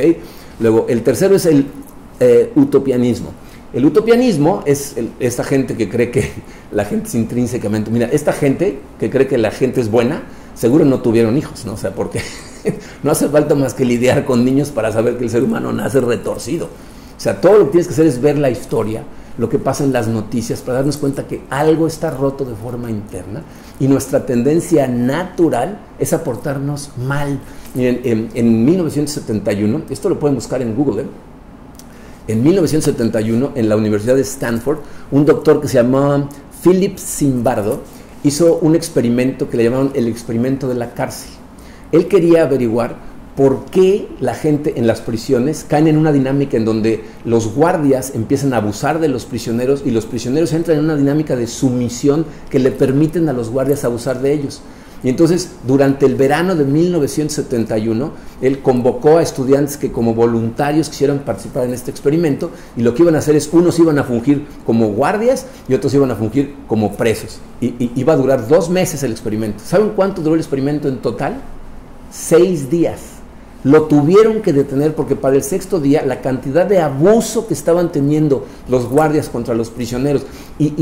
[0.60, 1.66] Luego, el tercero es el
[2.20, 3.32] eh, utopianismo.
[3.74, 6.30] El utopianismo es esta gente que cree que
[6.72, 10.86] la gente es intrínsecamente, mira, esta gente que cree que la gente es buena, seguro
[10.86, 11.74] no tuvieron hijos, ¿no?
[11.74, 12.22] O sea, porque
[13.04, 16.00] no hace falta más que lidiar con niños para saber que el ser humano nace
[16.02, 16.66] retorcido.
[16.66, 19.04] O sea, todo lo que tienes que hacer es ver la historia,
[19.38, 22.90] lo que pasa en las noticias para darnos cuenta que algo está roto de forma
[22.90, 23.42] interna
[23.80, 27.40] y nuestra tendencia natural es aportarnos mal.
[27.74, 31.08] Miren, en, 1971, esto lo pueden buscar en Google, ¿eh?
[32.28, 34.80] en 1971 en la Universidad de Stanford,
[35.12, 36.30] un doctor que se llamaba
[36.64, 37.82] Philip Zimbardo
[38.24, 41.32] hizo un experimento que le llamaron el experimento de la cárcel.
[41.92, 46.66] Él quería averiguar por qué la gente en las prisiones caen en una dinámica en
[46.66, 50.96] donde los guardias empiezan a abusar de los prisioneros y los prisioneros entran en una
[50.96, 54.62] dinámica de sumisión que le permiten a los guardias abusar de ellos.
[55.04, 61.20] Y entonces, durante el verano de 1971, él convocó a estudiantes que como voluntarios quisieran
[61.20, 64.46] participar en este experimento y lo que iban a hacer es, unos iban a fungir
[64.66, 67.40] como guardias y otros iban a fungir como presos.
[67.60, 69.62] Y, y iba a durar dos meses el experimento.
[69.66, 71.42] ¿Saben cuánto duró el experimento en total?
[72.10, 73.13] Seis días.
[73.64, 77.92] Lo tuvieron que detener porque para el sexto día la cantidad de abuso que estaban
[77.94, 80.24] teniendo los guardias contra los prisioneros
[80.60, 80.74] y,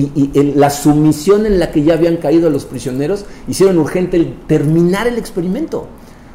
[0.55, 5.85] la sumisión en la que ya habían caído los prisioneros hicieron urgente terminar el experimento.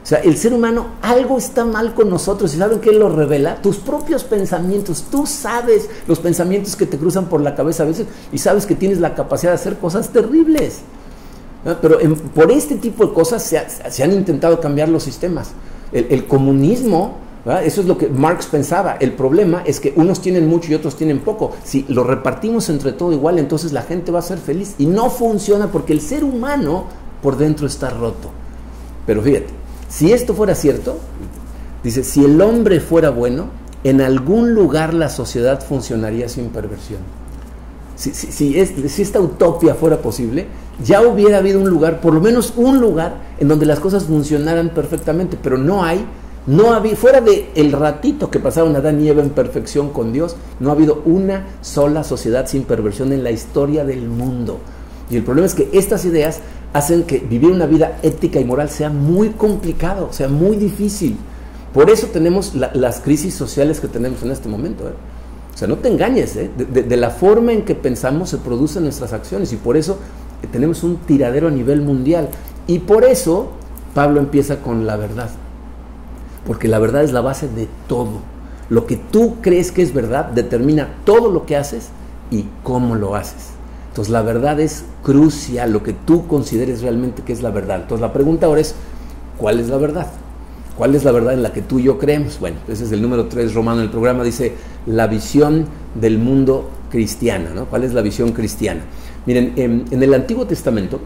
[0.07, 2.55] O sea, el ser humano, algo está mal con nosotros.
[2.55, 3.61] ¿Y saben qué lo revela?
[3.61, 5.07] Tus propios pensamientos.
[5.11, 8.77] Tú sabes los pensamientos que te cruzan por la cabeza a veces y sabes que
[8.77, 10.79] tienes la capacidad de hacer cosas terribles.
[11.83, 11.99] Pero
[12.33, 13.53] por este tipo de cosas
[13.89, 15.51] se han intentado cambiar los sistemas.
[15.92, 17.14] El, comunismo,
[17.62, 18.96] eso es lo que Marx pensaba.
[18.99, 21.55] El problema es que unos tienen mucho y otros tienen poco.
[21.64, 24.75] Si lo repartimos entre todo igual, entonces la gente va a ser feliz.
[24.79, 26.85] Y no funciona porque el ser humano
[27.22, 28.31] por dentro está roto.
[29.07, 29.49] Pero fíjate,
[29.88, 30.99] si esto fuera cierto,
[31.83, 33.46] dice, si el hombre fuera bueno,
[33.85, 36.99] en algún lugar la sociedad funcionaría sin perversión.
[37.97, 40.47] Si, si, esta utopia fuera posible,
[40.85, 44.69] ya hubiera habido un lugar, por lo menos un lugar, en donde las cosas funcionaran
[44.71, 46.05] perfectamente, pero no hay,
[46.47, 50.37] no había, fuera de el ratito que pasaron Adán y Eva en perfección con Dios,
[50.61, 54.59] no ha habido una sola sociedad sin perversión en la historia del mundo.
[55.11, 56.41] Y el problema es que estas ideas
[56.73, 61.17] hacen que vivir una vida ética y moral sea muy complicado, sea muy difícil.
[61.73, 64.89] Por eso tenemos las crisis sociales que tenemos en este momento.
[64.89, 64.93] ¿eh?
[65.57, 66.51] O sea, no te engañes, ¿eh?
[66.55, 69.97] de, la forma en que pensamos se producen nuestras acciones y por eso
[70.53, 72.29] tenemos un tiradero a nivel mundial.
[72.66, 73.53] Y por eso
[73.95, 75.31] Pablo empieza con la verdad,
[76.47, 78.21] porque la verdad es la base de todo.
[78.69, 81.88] Lo que tú crees que es verdad determina todo lo que haces
[82.31, 83.53] y cómo lo haces.
[83.88, 87.81] Entonces la verdad es crucial, lo que tú consideres realmente que es la verdad.
[87.81, 88.75] Entonces la pregunta ahora es,
[89.38, 90.09] ¿cuál es la verdad?
[90.77, 92.38] ¿Cuál es la verdad en la que tú y yo creemos?
[92.38, 94.53] Bueno, ese es el número 3 romano del programa, dice
[94.87, 97.66] la visión del mundo cristiana, ¿no?
[97.66, 98.83] ¿Cuál es la visión cristiana?
[99.27, 101.01] Miren, en, el Antiguo Testamento,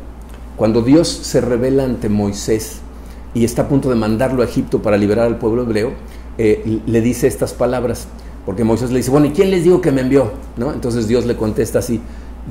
[0.56, 2.80] cuando Dios se revela ante Moisés
[3.32, 5.92] y está a punto de mandarlo a Egipto para liberar al pueblo hebreo,
[6.36, 8.06] eh, le dice estas palabras,
[8.44, 10.32] porque Moisés le dice, bueno, ¿y quién les digo que me envió?
[10.58, 12.00] Entonces Dios le contesta así,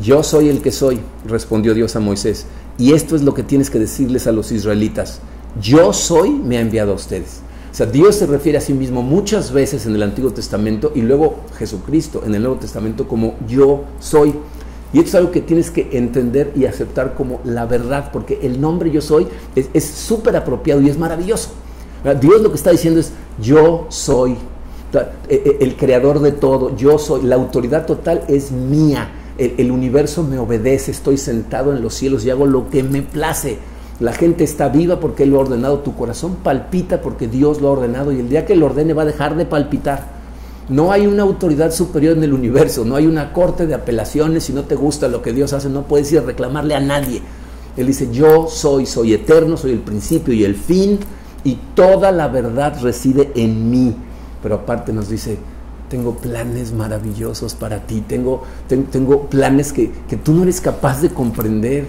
[0.02, 2.46] yo soy el que soy, respondió Dios a Moisés,
[2.78, 5.22] y esto es lo que tienes que decirles a los israelitas,
[5.62, 7.42] yo soy me ha enviado a ustedes.
[7.72, 11.02] O sea, Dios se refiere a sí mismo muchas veces en el Antiguo Testamento y
[11.02, 14.34] luego Jesucristo en el Nuevo Testamento como yo soy.
[14.92, 18.60] Y esto es algo que tienes que entender y aceptar como la verdad, porque el
[18.60, 21.50] nombre yo soy es súper apropiado y es maravilloso.
[22.20, 24.36] Dios lo que está diciendo es yo soy
[24.94, 29.12] e, e, el creador de todo, yo soy, la autoridad total es mía.
[29.38, 33.02] El, el, universo me obedece, estoy sentado en los cielos y hago lo que me
[33.02, 33.60] place.
[34.00, 37.68] La gente está viva porque Él lo ha ordenado, tu corazón palpita porque Dios lo
[37.68, 40.20] ha ordenado y el día que lo ordene va a dejar de palpitar.
[40.70, 44.54] No hay una autoridad superior en el universo, no hay una corte de apelaciones, si
[44.54, 47.22] no te gusta lo que Dios hace, no puedes ir a reclamarle a nadie.
[47.76, 51.00] Él dice, yo soy, soy eterno, soy el principio y el fin,
[51.44, 53.96] y toda la verdad reside en mí.
[54.42, 55.38] Pero aparte nos dice,
[55.90, 61.10] tengo planes maravillosos para ti, tengo, tengo planes que, que tú no eres capaz de
[61.10, 61.88] comprender.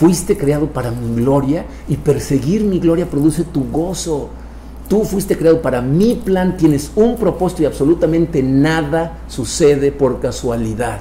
[0.00, 4.30] Fuiste creado para mi gloria y perseguir mi gloria produce tu gozo.
[4.88, 11.00] Tú fuiste creado para mi plan, tienes un propósito y absolutamente nada sucede por casualidad.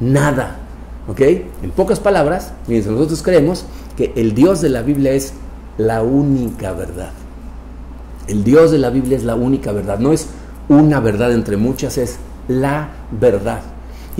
[0.00, 0.56] Nada.
[1.06, 1.20] ¿Ok?
[1.20, 5.34] En pocas palabras, mientras nosotros creemos que el Dios de la Biblia es
[5.76, 7.10] la única verdad.
[8.26, 9.98] El Dios de la Biblia es la única verdad.
[9.98, 10.28] No es
[10.70, 12.16] una verdad entre muchas, es
[12.48, 12.88] la
[13.20, 13.60] verdad.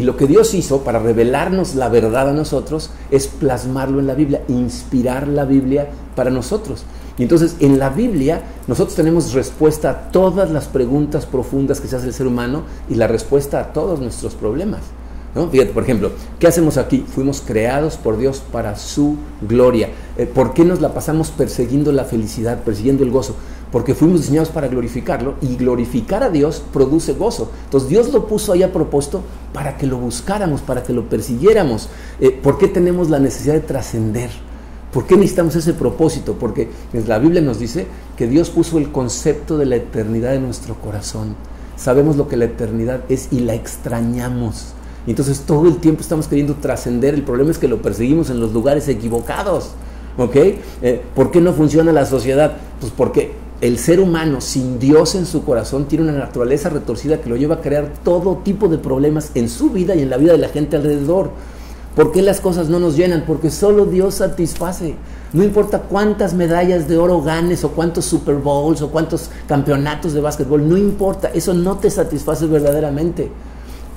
[0.00, 4.14] Y lo que Dios hizo para revelarnos la verdad a nosotros es plasmarlo en la
[4.14, 6.84] Biblia, inspirar la Biblia para nosotros.
[7.18, 11.96] Y entonces en la Biblia nosotros tenemos respuesta a todas las preguntas profundas que se
[11.96, 14.80] hace el ser humano y la respuesta a todos nuestros problemas.
[15.32, 17.04] Fíjate, por ejemplo, ¿qué hacemos aquí?
[17.06, 19.90] Fuimos creados por Dios para su gloria.
[20.18, 23.36] Eh, ¿Por qué nos la pasamos persiguiendo la felicidad, persiguiendo el gozo?
[23.70, 27.52] Porque fuimos diseñados para glorificarlo y glorificar a Dios produce gozo.
[27.64, 31.88] Entonces Dios lo puso ahí a propósito para que lo buscáramos, para que lo persiguiéramos.
[32.20, 34.30] Eh, ¿Por qué tenemos la necesidad de trascender?
[34.92, 36.34] ¿Por qué necesitamos ese propósito?
[36.40, 36.68] Porque
[37.06, 41.36] la Biblia nos dice que Dios puso el concepto de la eternidad en nuestro corazón.
[41.76, 44.74] Sabemos lo que la eternidad es y la extrañamos.
[45.06, 47.14] Y entonces todo el tiempo estamos queriendo trascender.
[47.14, 49.70] El problema es que lo perseguimos en los lugares equivocados.
[50.18, 50.36] ¿Ok?
[50.36, 52.52] Eh, ¿Por qué no funciona la sociedad?
[52.80, 57.28] Pues porque el ser humano sin Dios en su corazón tiene una naturaleza retorcida que
[57.28, 60.32] lo lleva a crear todo tipo de problemas en su vida y en la vida
[60.32, 61.30] de la gente alrededor.
[61.94, 63.24] ¿Por qué las cosas no nos llenan?
[63.26, 64.94] Porque solo Dios satisface.
[65.32, 70.20] No importa cuántas medallas de oro ganes o cuántos Super Bowls o cuántos campeonatos de
[70.20, 73.30] básquetbol, no importa, eso no te satisface verdaderamente.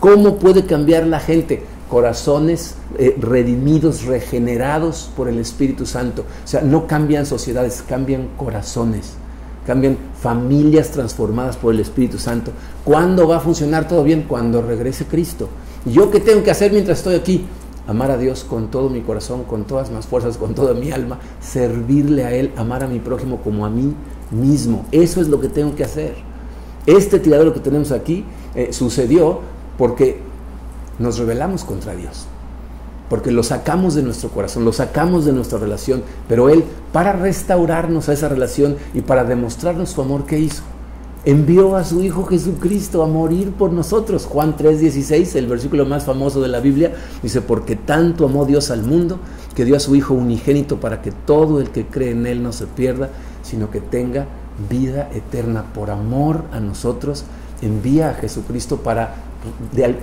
[0.04, 1.64] ¿Cómo puede cambiar la gente?
[1.90, 6.26] Corazones eh, redimidos, regenerados por el Espíritu Santo.
[6.44, 9.14] O sea, no cambian sociedades, cambian corazones,
[9.66, 12.52] cambian familias transformadas por el Espíritu Santo.
[12.84, 14.26] ¿Cuándo va a funcionar todo bien?
[14.28, 15.48] Cuando regrese Cristo.
[15.86, 17.46] ¿Y yo qué tengo que hacer mientras estoy aquí?
[17.88, 21.20] amar a Dios con todo mi corazón, con todas mis fuerzas, con toda mi alma,
[21.42, 23.94] servirle a Él, amar a mi prójimo como a mí
[24.32, 24.86] mismo.
[24.92, 26.16] Eso es lo que tengo que hacer.
[26.86, 30.20] Este tiradero que tenemos aquí eh, sucedió porque
[31.00, 32.26] nos rebelamos contra Dios,
[33.10, 38.10] porque lo sacamos de nuestro corazón, lo sacamos de nuestra relación, pero Él, para restaurarnos
[38.10, 40.64] a esa relación y para demostrarnos su amor, ¿qué hizo?
[41.26, 44.26] envió a su Hijo Jesucristo a morir por nosotros.
[44.26, 48.84] Juan 3:16, el versículo más famoso de la Biblia, dice, porque tanto amó Dios al
[48.84, 49.20] mundo
[49.56, 52.52] que dio a su Hijo unigénito para que todo el que cree en Él no
[52.52, 53.10] se pierda,
[53.42, 54.26] sino que tenga
[54.70, 55.66] vida eterna.
[55.74, 57.24] Por amor a nosotros,
[57.62, 59.16] envía a Jesucristo para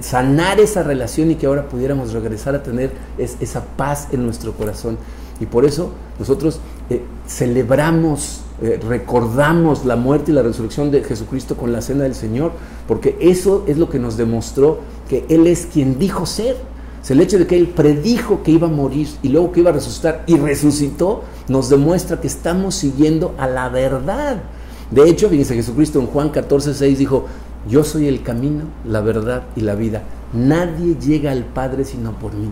[0.01, 4.99] sanar esa relación y que ahora pudiéramos regresar a tener esa paz en nuestro corazón.
[5.41, 11.57] Y por eso nosotros eh, celebramos eh, recordamos la muerte y la resurrección de Jesucristo
[11.57, 12.53] con la cena del Señor,
[12.87, 16.57] porque eso es lo que nos demostró que Él es quien dijo ser.
[17.09, 19.73] el hecho de que Él predijo que iba a morir y luego que iba a
[19.73, 24.43] resucitar y resucitó, nos demuestra que estamos siguiendo a la verdad.
[24.91, 27.25] De hecho, fíjense, Jesucristo en Juan 14, 6 dijo,
[27.69, 30.03] yo soy el camino, la verdad y la vida.
[30.33, 32.51] Nadie llega al Padre sino por mí.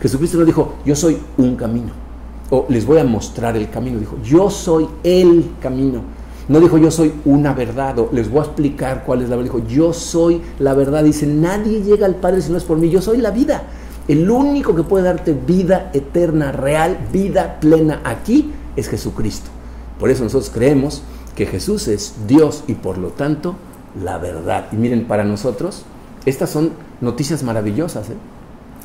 [0.00, 2.06] Jesucristo no dijo, yo soy un camino
[2.50, 3.98] o les voy a mostrar el camino.
[3.98, 6.02] Dijo, yo soy el camino.
[6.48, 9.52] No dijo, yo soy una verdad, o les voy a explicar cuál es la verdad.
[9.52, 11.02] Dijo, yo soy la verdad.
[11.02, 12.88] Dice, nadie llega al Padre si no es por mí.
[12.88, 13.64] Yo soy la vida.
[14.06, 19.50] El único que puede darte vida eterna, real, vida plena aquí es Jesucristo.
[19.98, 21.02] Por eso nosotros creemos
[21.34, 23.56] que Jesús es Dios y por lo tanto
[24.02, 24.66] la verdad.
[24.72, 25.84] Y miren, para nosotros,
[26.24, 28.10] estas son noticias maravillosas.
[28.10, 28.16] ¿eh?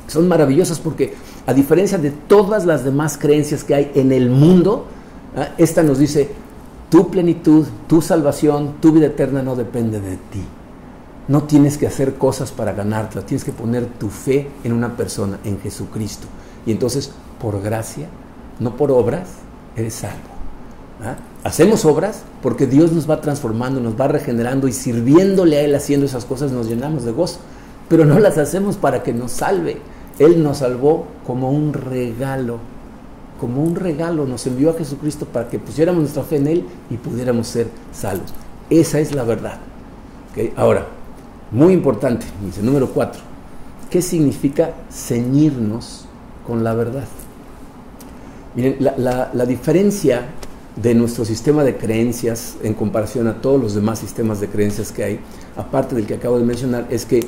[0.08, 1.14] Son maravillosas porque
[1.46, 4.86] a diferencia de todas las demás creencias que hay en el mundo,
[5.36, 5.50] ¿ah?
[5.58, 6.30] esta nos dice,
[6.90, 10.44] tu plenitud, tu salvación, tu vida eterna no depende de ti.
[11.28, 15.40] No tienes que hacer cosas para ganártela, tienes que poner tu fe en una persona,
[15.46, 16.28] en Jesucristo.
[16.66, 18.08] Y entonces, por gracia,
[18.60, 19.30] no por obras,
[19.76, 20.31] eres salvo.
[21.04, 21.16] ¿Ah?
[21.44, 26.06] Hacemos obras porque Dios nos va transformando, nos va regenerando y sirviéndole a Él haciendo
[26.06, 27.40] esas cosas nos llenamos de gozo.
[27.90, 29.78] Pero no las hacemos para que nos salve.
[30.18, 32.60] Él nos salvó como un regalo.
[33.40, 36.98] Como un regalo nos envió a Jesucristo para que pusiéramos nuestra fe en Él y
[36.98, 38.34] pudiéramos ser salvos.
[38.70, 39.60] Esa es la verdad.
[40.56, 40.86] Ahora,
[41.52, 43.22] muy importante, dice número cuatro.
[43.90, 46.06] ¿Qué significa ceñirnos
[46.48, 47.04] con la verdad?
[48.56, 50.28] Miren, la, diferencia
[50.76, 55.04] de nuestro sistema de creencias en comparación a todos los demás sistemas de creencias que
[55.04, 55.20] hay,
[55.56, 57.22] aparte del que acabo de mencionar, es que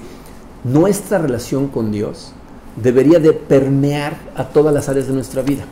[0.64, 2.34] nuestra relación con Dios
[2.82, 5.66] debería de permear a todas las áreas de nuestra vida.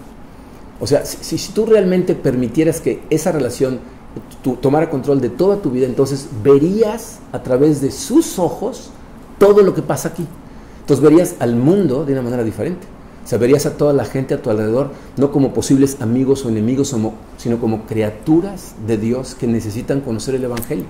[0.79, 3.79] O sea, si, si tú realmente permitieras que esa relación
[4.59, 8.89] tomara control de toda tu vida, entonces verías a través de sus ojos
[9.39, 10.25] todo lo que pasa aquí.
[10.81, 12.85] Entonces verías al mundo de una manera diferente.
[13.39, 16.95] Verías a toda la gente a tu alrededor no como posibles amigos o enemigos,
[17.37, 20.85] sino como criaturas de Dios que necesitan conocer el Evangelio.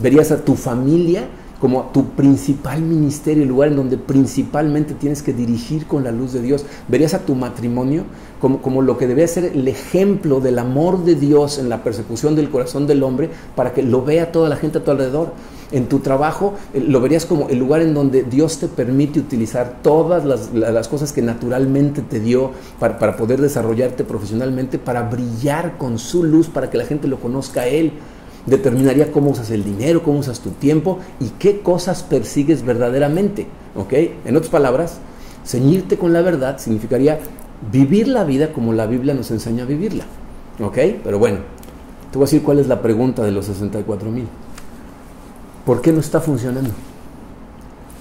[0.00, 1.28] Verías a tu familia
[1.60, 6.32] como tu principal ministerio, el lugar en donde principalmente tienes que dirigir con la luz
[6.32, 6.64] de Dios.
[6.86, 8.04] Verías a tu matrimonio
[8.40, 12.36] como, como lo que debe ser el ejemplo del amor de Dios en la persecución
[12.36, 15.32] del corazón del hombre para que lo vea toda la gente a tu alrededor.
[15.70, 19.78] En tu trabajo eh, lo verías como el lugar en donde Dios te permite utilizar
[19.82, 25.76] todas las, las cosas que naturalmente te dio para, para poder desarrollarte profesionalmente, para brillar
[25.78, 27.92] con su luz, para que la gente lo conozca a Él
[28.48, 33.46] determinaría cómo usas el dinero, cómo usas tu tiempo y qué cosas persigues verdaderamente.
[33.76, 33.92] ¿ok?
[34.24, 34.98] En otras palabras,
[35.44, 37.18] ceñirte con la verdad significaría
[37.72, 40.04] vivir la vida como la Biblia nos enseña a vivirla.
[40.60, 40.78] ¿ok?
[41.04, 41.38] Pero bueno,
[42.10, 44.26] te voy a decir cuál es la pregunta de los 64 mil.
[45.68, 46.70] ¿Por qué no está funcionando?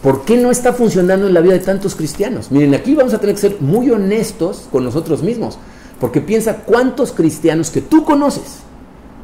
[0.01, 2.49] ¿Por qué no está funcionando en la vida de tantos cristianos?
[2.49, 5.59] Miren, aquí vamos a tener que ser muy honestos con nosotros mismos,
[5.99, 8.59] porque piensa cuántos cristianos que tú conoces,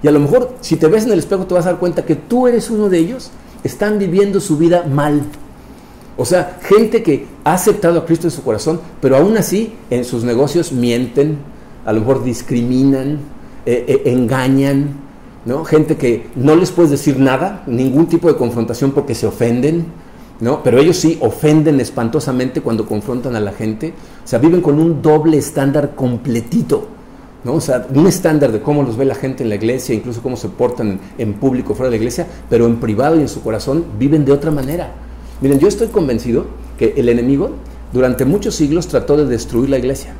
[0.02, 2.04] y a lo mejor si te ves en el espejo te vas a dar cuenta
[2.04, 3.32] que tú eres uno de ellos,
[3.64, 5.22] están viviendo su vida mal.
[6.18, 10.04] O sea, gente que ha aceptado a Cristo en su corazón, pero aún así en
[10.04, 11.38] sus negocios mienten,
[11.86, 13.20] a lo mejor discriminan,
[13.66, 15.03] eh, eh, engañan,
[15.46, 15.66] ¿no?
[15.66, 19.86] Gente que no les puedes decir nada, ningún tipo de confrontación porque se ofenden,
[20.40, 20.64] ¿no?
[20.64, 23.94] Pero ellos sí ofenden espantosamente cuando confrontan a la gente.
[24.24, 26.88] O sea, viven con un doble estándar completito.
[27.44, 27.56] ¿no?
[27.56, 30.38] O sea, un estándar de cómo los ve la gente en la iglesia, incluso cómo
[30.38, 33.86] se portan en público fuera de la iglesia, pero en privado y en su corazón
[34.00, 34.92] viven de otra manera.
[35.42, 36.46] Miren, yo estoy convencido
[36.78, 37.52] que el enemigo
[37.92, 40.14] durante muchos siglos trató de destruir la iglesia.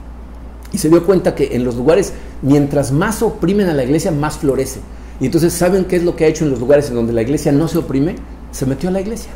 [0.74, 4.38] Y se dio cuenta que en los lugares, mientras más oprimen a la iglesia, más
[4.38, 4.80] florece.
[5.24, 7.22] Y entonces, ¿saben qué es lo que ha hecho en los lugares en donde la
[7.22, 8.18] iglesia no se oprime?
[8.52, 9.32] Se metió a la iglesia.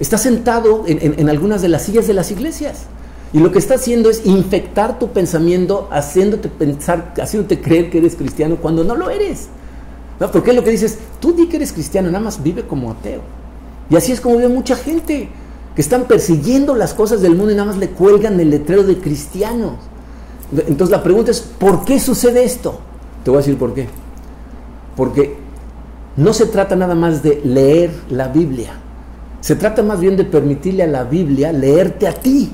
[0.00, 2.84] Está sentado en, en algunas de las sillas de las iglesias.
[3.34, 8.16] Y lo que está haciendo es infectar tu pensamiento, haciéndote pensar, haciéndote creer que eres
[8.16, 9.48] cristiano cuando no lo eres.
[10.18, 10.30] ¿No?
[10.30, 13.20] Porque lo que dices, tú di que eres cristiano, nada más vive como ateo.
[13.90, 15.28] Y así es como vive mucha gente,
[15.76, 18.96] que están persiguiendo las cosas del mundo y nada más le cuelgan el letrero de
[18.96, 19.74] cristianos.
[20.56, 22.80] Entonces la pregunta es, ¿por qué sucede esto?
[23.22, 24.00] Te voy a decir por qué.
[24.96, 25.36] Porque
[26.16, 28.72] no se trata nada más de leer la Biblia.
[29.40, 32.52] Se trata más bien de permitirle a la Biblia leerte a ti.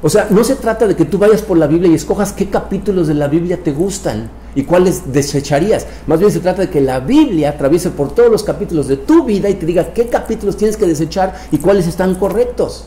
[0.00, 2.48] O sea, no se trata de que tú vayas por la Biblia y escojas qué
[2.48, 5.86] capítulos de la Biblia te gustan y cuáles desecharías.
[6.06, 9.24] Más bien se trata de que la Biblia atraviese por todos los capítulos de tu
[9.24, 12.86] vida y te diga qué capítulos tienes que desechar y cuáles están correctos.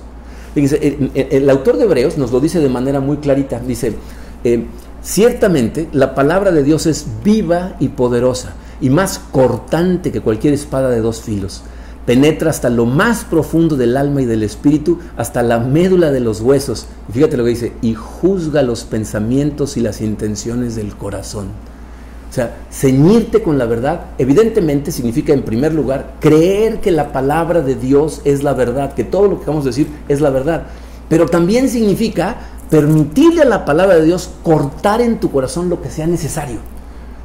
[0.56, 3.60] El, autor de Hebreos nos lo dice de manera muy clarita.
[3.60, 3.94] Dice,
[4.44, 4.66] eh,
[5.06, 10.90] ciertamente la palabra de Dios es viva y poderosa y más cortante que cualquier espada
[10.90, 11.64] de dos filos
[12.06, 16.42] penetra hasta lo más profundo del alma y del espíritu, hasta la médula de los
[16.42, 16.86] huesos.
[17.12, 21.48] Fíjate lo que dice, y juzga los pensamientos y las intenciones del corazón.
[22.30, 27.62] O sea, ceñirte con la verdad, evidentemente significa en primer lugar creer que la palabra
[27.62, 30.64] de Dios es la verdad, que todo lo que vamos a decir es la verdad.
[31.08, 35.90] Pero también significa permitirle a la palabra de Dios cortar en tu corazón lo que
[35.90, 36.60] sea necesario.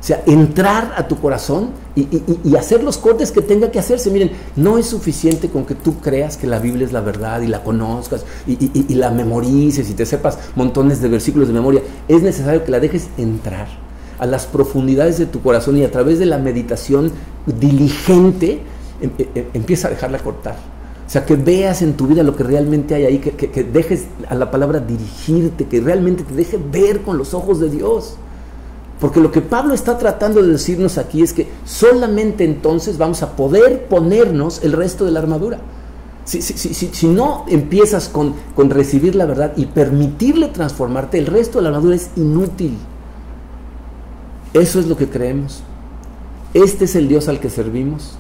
[0.01, 4.11] O sea, entrar a tu corazón y, hacer los cortes que tenga que hacerse.
[4.11, 7.49] Miren, no es suficiente con que tú creas que la Biblia es la verdad y
[7.49, 11.83] la conozcas y, la memorices y te sepas montones de versículos de memoria.
[12.09, 13.69] Es necesario que la dejes entrar
[14.19, 17.13] a las profundidades de tu corazón y a través de la meditación
[17.47, 18.61] diligente
[19.03, 20.57] em, em, em, empieza a dejarla cortar.
[21.11, 24.37] O sea, que veas en tu vida lo que realmente hay ahí, que, dejes a
[24.37, 28.15] la palabra dirigirte, que realmente te deje ver con los ojos de Dios.
[29.01, 33.35] Porque lo que Pablo está tratando de decirnos aquí es que solamente entonces vamos a
[33.35, 35.59] poder ponernos el resto de la armadura.
[36.27, 41.63] Si, si, no empiezas con, con recibir la verdad y permitirle transformarte, el resto de
[41.63, 42.79] la armadura es inútil.
[44.55, 45.65] Eso es lo que creemos.
[46.55, 48.17] Este es el Dios al que servimos.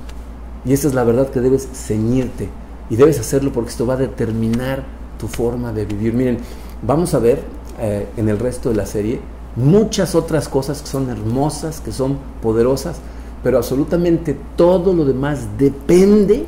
[0.64, 2.48] Y esta es la verdad que debes ceñirte.
[2.90, 4.84] Y debes hacerlo porque esto va a determinar
[5.18, 6.12] tu forma de vivir.
[6.12, 6.38] Miren,
[6.82, 7.40] vamos a ver
[7.78, 9.20] eh, en el resto de la serie
[9.56, 12.96] muchas otras cosas que son hermosas, que son poderosas,
[13.42, 16.46] pero absolutamente todo lo demás depende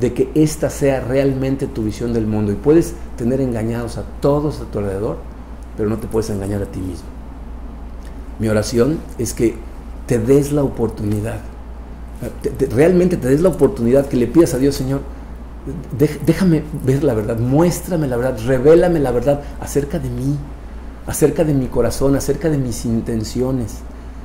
[0.00, 2.52] de que esta sea realmente tu visión del mundo.
[2.52, 5.18] Y puedes tener engañados a todos a tu alrededor,
[5.76, 7.06] pero no te puedes engañar a ti mismo.
[8.38, 9.54] Mi oración es que
[10.06, 11.40] te des la oportunidad,
[12.70, 15.00] realmente te des la oportunidad que le pidas a Dios, Señor,
[16.26, 20.36] déjame ver la verdad, muéstrame la verdad, revélame la verdad acerca de mí,
[21.06, 23.78] acerca de mi corazón, acerca de mis intenciones.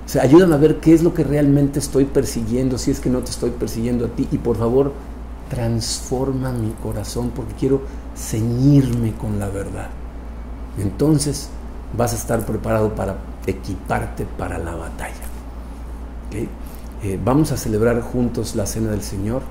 [0.06, 3.10] O sea, ayúdame a ver qué es lo que realmente estoy persiguiendo, si es que
[3.10, 4.28] no te estoy persiguiendo a ti.
[4.32, 4.94] Y por favor,
[5.50, 7.82] transforma mi corazón porque quiero
[8.16, 9.90] ceñirme con la verdad.
[10.78, 11.50] Entonces
[11.96, 15.14] vas a estar preparado para equiparte para la batalla.
[17.04, 19.42] Eh, vamos a celebrar juntos la cena del Señor.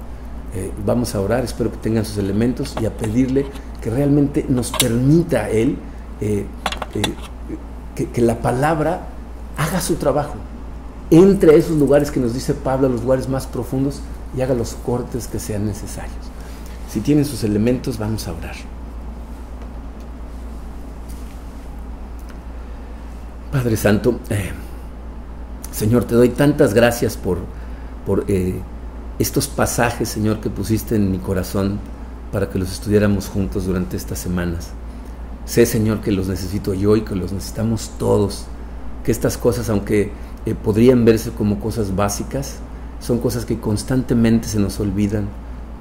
[0.57, 3.45] Eh, vamos a orar, espero que tengan sus elementos y a pedirle
[3.83, 5.77] que realmente nos permita Él
[6.23, 6.47] eh,
[7.95, 9.03] que, que la palabra
[9.59, 10.37] haga su trabajo.
[11.11, 14.01] Entre esos lugares que nos dice Pablo, los lugares más profundos,
[14.35, 16.17] y haga los cortes que sean necesarios.
[16.91, 18.55] Si tienen sus elementos, vamos a orar.
[23.53, 24.53] Padre Santo, eh,
[25.71, 27.39] Señor, te doy tantas gracias por,
[28.07, 28.61] por eh,
[29.19, 31.79] estos pasajes, Señor, que pusiste en mi corazón
[32.33, 34.71] para que los estudiáramos juntos durante estas semanas.
[35.47, 38.47] Sé, Señor, que los necesito yo y que los necesitamos todos.
[39.05, 40.13] Que estas cosas, aunque
[40.45, 42.57] eh, podrían verse como cosas básicas,
[43.01, 45.29] son cosas que constantemente se nos olvidan.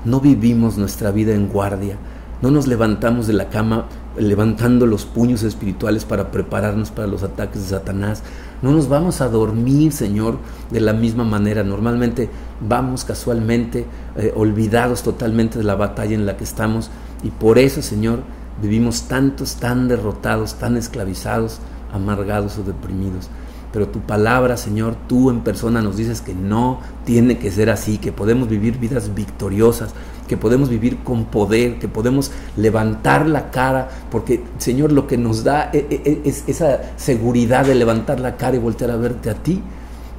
[0.05, 1.97] No vivimos nuestra vida en guardia.
[2.41, 7.63] No nos levantamos de la cama levantando los puños espirituales para prepararnos para los ataques
[7.63, 8.23] de Satanás.
[8.65, 10.39] No nos vamos a dormir, Señor,
[10.71, 11.63] de la misma manera.
[11.63, 12.31] Normalmente
[12.67, 13.85] vamos casualmente
[14.15, 16.89] eh, olvidados totalmente de la batalla en la que estamos.
[17.21, 18.23] Y por eso, Señor,
[18.63, 21.59] vivimos tantos, tan derrotados, tan esclavizados,
[21.93, 23.29] amargados o deprimidos
[23.75, 27.97] pero tu palabra, Señor, tú en persona nos dices que no tiene que ser así,
[27.97, 29.89] que podemos vivir vidas victoriosas,
[30.29, 35.43] que podemos vivir con poder, que podemos levantar la cara, porque, Señor, lo que nos
[35.43, 39.29] da e, e, e, es esa seguridad de levantar la cara y voltear a verte
[39.29, 39.61] a ti.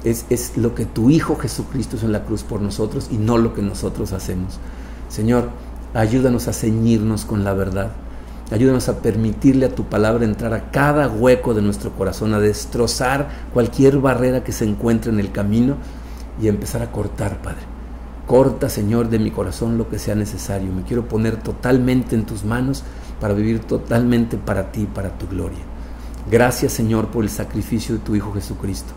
[0.03, 3.39] Es, es lo que tu Hijo Jesucristo es en la cruz por nosotros y no
[3.39, 4.59] lo que nosotros hacemos.
[5.09, 5.49] Señor,
[5.95, 7.89] ayúdanos a ceñirnos con la verdad
[8.49, 13.27] Ayúdanos a permitirle a tu palabra entrar a cada hueco de nuestro corazón, a destrozar
[13.53, 15.75] cualquier barrera que se encuentre en el camino
[16.41, 17.61] y a empezar a cortar, Padre.
[18.25, 20.71] Corta, Señor, de mi corazón lo que sea necesario.
[20.71, 22.83] Me quiero poner totalmente en tus manos
[23.19, 25.59] para vivir totalmente para ti, para tu gloria.
[26.29, 28.93] Gracias, Señor, por el sacrificio de tu Hijo Jesucristo.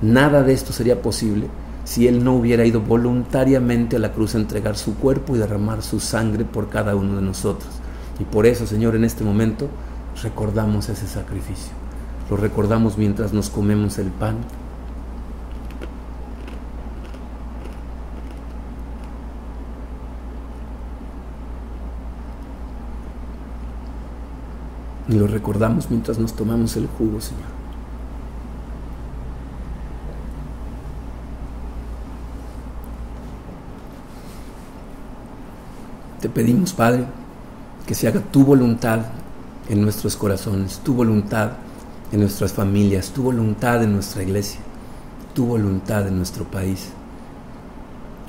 [0.00, 1.48] Nada de esto sería posible
[1.84, 5.82] si Él no hubiera ido voluntariamente a la cruz a entregar su cuerpo y derramar
[5.82, 7.83] su sangre por cada uno de nosotros.
[8.18, 9.68] Y por eso, Señor, en este momento
[10.22, 11.72] recordamos ese sacrificio.
[12.30, 14.36] Lo recordamos mientras nos comemos el pan.
[25.08, 27.42] Y lo recordamos mientras nos tomamos el jugo, Señor.
[36.20, 37.04] Te pedimos, Padre,
[37.86, 39.00] que se haga tu voluntad
[39.68, 41.52] en nuestros corazones, tu voluntad
[42.12, 44.60] en nuestras familias, tu voluntad en nuestra iglesia,
[45.34, 46.88] tu voluntad en nuestro país.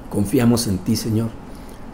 [0.09, 1.29] Confiamos en ti, Señor.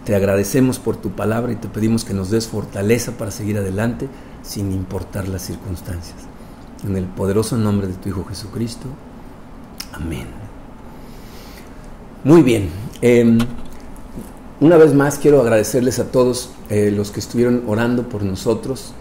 [0.05, 4.07] Te agradecemos por tu palabra y te pedimos que nos des fortaleza para seguir adelante
[4.41, 6.17] sin importar las circunstancias.
[6.83, 8.87] En el poderoso nombre de tu Hijo Jesucristo.
[9.93, 10.27] Amén.
[12.23, 12.69] Muy bien.
[13.01, 13.37] Em,
[14.61, 18.93] una vez más quiero agradecerles a todos eh, los que estuvieron orando por nosotros,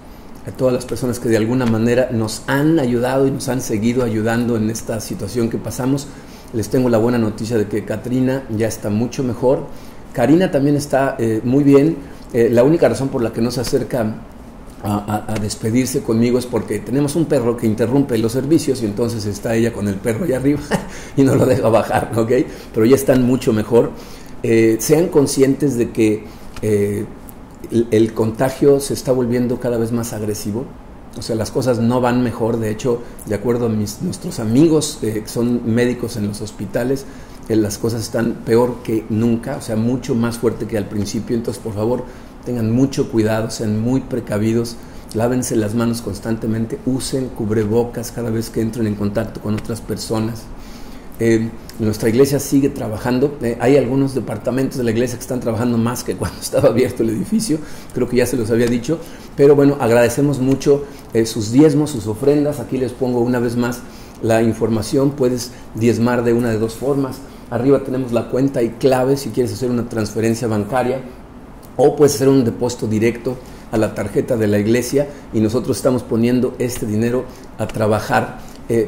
[0.47, 4.03] a todas las personas que de alguna manera nos han ayudado y nos han seguido
[4.03, 6.09] ayudando en esta situación que pasamos.
[6.55, 9.67] Les tengo la buena noticia de que Katrina ya está mucho mejor.
[10.15, 11.99] Karina también está eh, muy bien.
[12.33, 14.15] Eh, la única razón por la que no se acerca
[14.83, 19.55] a, despedirse conmigo es porque tenemos un perro que interrumpe los servicios y entonces está
[19.55, 20.61] ella con el perro allá arriba
[21.19, 22.33] y no lo deja bajar, ¿ok?
[22.73, 23.91] Pero ya están mucho mejor.
[24.43, 26.25] Eh, sean conscientes de que
[26.63, 27.05] eh,
[27.71, 30.65] el, contagio se está volviendo cada vez más agresivo.
[31.19, 32.59] O sea, las cosas no van mejor.
[32.59, 37.05] De hecho, de acuerdo a mis, nuestros amigos que son médicos en los hospitales,
[37.49, 41.37] eh, las cosas están peor que nunca, o sea, mucho más fuerte que al principio.
[41.37, 42.05] Entonces, por favor,
[42.45, 44.77] tengan mucho cuidado, sean muy precavidos,
[45.15, 50.45] lávense las manos constantemente, usen cubrebocas cada vez que entren en contacto con otras personas.
[51.21, 53.37] Eh, nuestra iglesia sigue trabajando.
[53.43, 57.03] Eh, hay algunos departamentos de la iglesia que están trabajando más que cuando estaba abierto
[57.03, 57.59] el edificio.
[57.95, 58.99] Creo que ya se los había dicho.
[59.37, 62.59] Pero bueno, agradecemos mucho eh, sus diezmos, sus ofrendas.
[62.59, 63.81] Aquí les pongo una vez más
[64.23, 65.11] la información.
[65.11, 67.19] Puedes diezmar de una de dos formas.
[67.51, 71.01] Arriba tenemos la cuenta y clave si quieres hacer una transferencia bancaria
[71.77, 73.37] o puedes hacer un depósito directo
[73.73, 77.25] a la tarjeta de la iglesia y nosotros estamos poniendo este dinero
[77.59, 78.39] a trabajar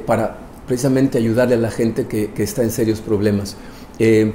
[0.06, 3.56] para precisamente ayudarle a la gente que, está en serios problemas.
[3.98, 4.32] Eh,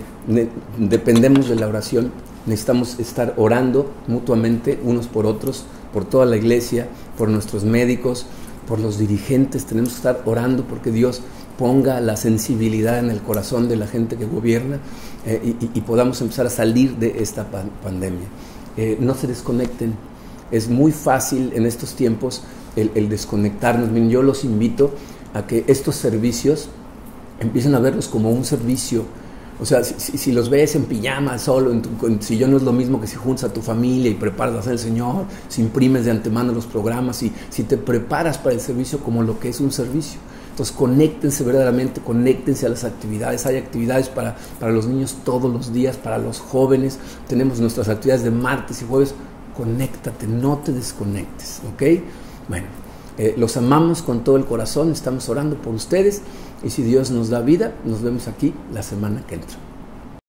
[0.77, 2.11] dependemos de la oración,
[2.45, 8.25] necesitamos estar orando mutuamente unos por otros, por toda la iglesia, por nuestros médicos,
[8.67, 11.21] por los dirigentes, tenemos que estar orando porque Dios
[11.57, 14.79] ponga la sensibilidad en el corazón de la gente que gobierna
[15.25, 17.47] eh, y, podamos empezar a salir de esta
[17.83, 18.27] pandemia.
[18.75, 19.95] Eh, no se desconecten,
[20.51, 22.43] es muy fácil en estos tiempos
[22.75, 23.89] el, desconectarnos.
[24.09, 24.91] Yo los invito
[25.33, 26.69] a que estos servicios
[27.39, 29.05] empiecen a verlos como un servicio.
[29.59, 32.71] O sea, si, los ves en pijama, solo, en tu, si yo no es lo
[32.71, 36.05] mismo que si juntas a tu familia y preparas a hacer el Señor, si imprimes
[36.05, 39.59] de antemano los programas, y si te preparas para el servicio como lo que es
[39.59, 40.19] un servicio.
[40.51, 43.45] Entonces, conéctense verdaderamente, conéctense a las actividades.
[43.45, 46.99] Hay actividades para, para los niños todos los días, para los jóvenes.
[47.27, 49.13] Tenemos nuestras actividades de martes y jueves.
[49.55, 51.83] Conéctate, no te desconectes, ¿ok?
[52.47, 52.67] Bueno,
[53.17, 56.21] eh, los amamos con todo el corazón, estamos orando por ustedes
[56.63, 59.66] y si Dios nos da vida, nos vemos aquí la semana que entra.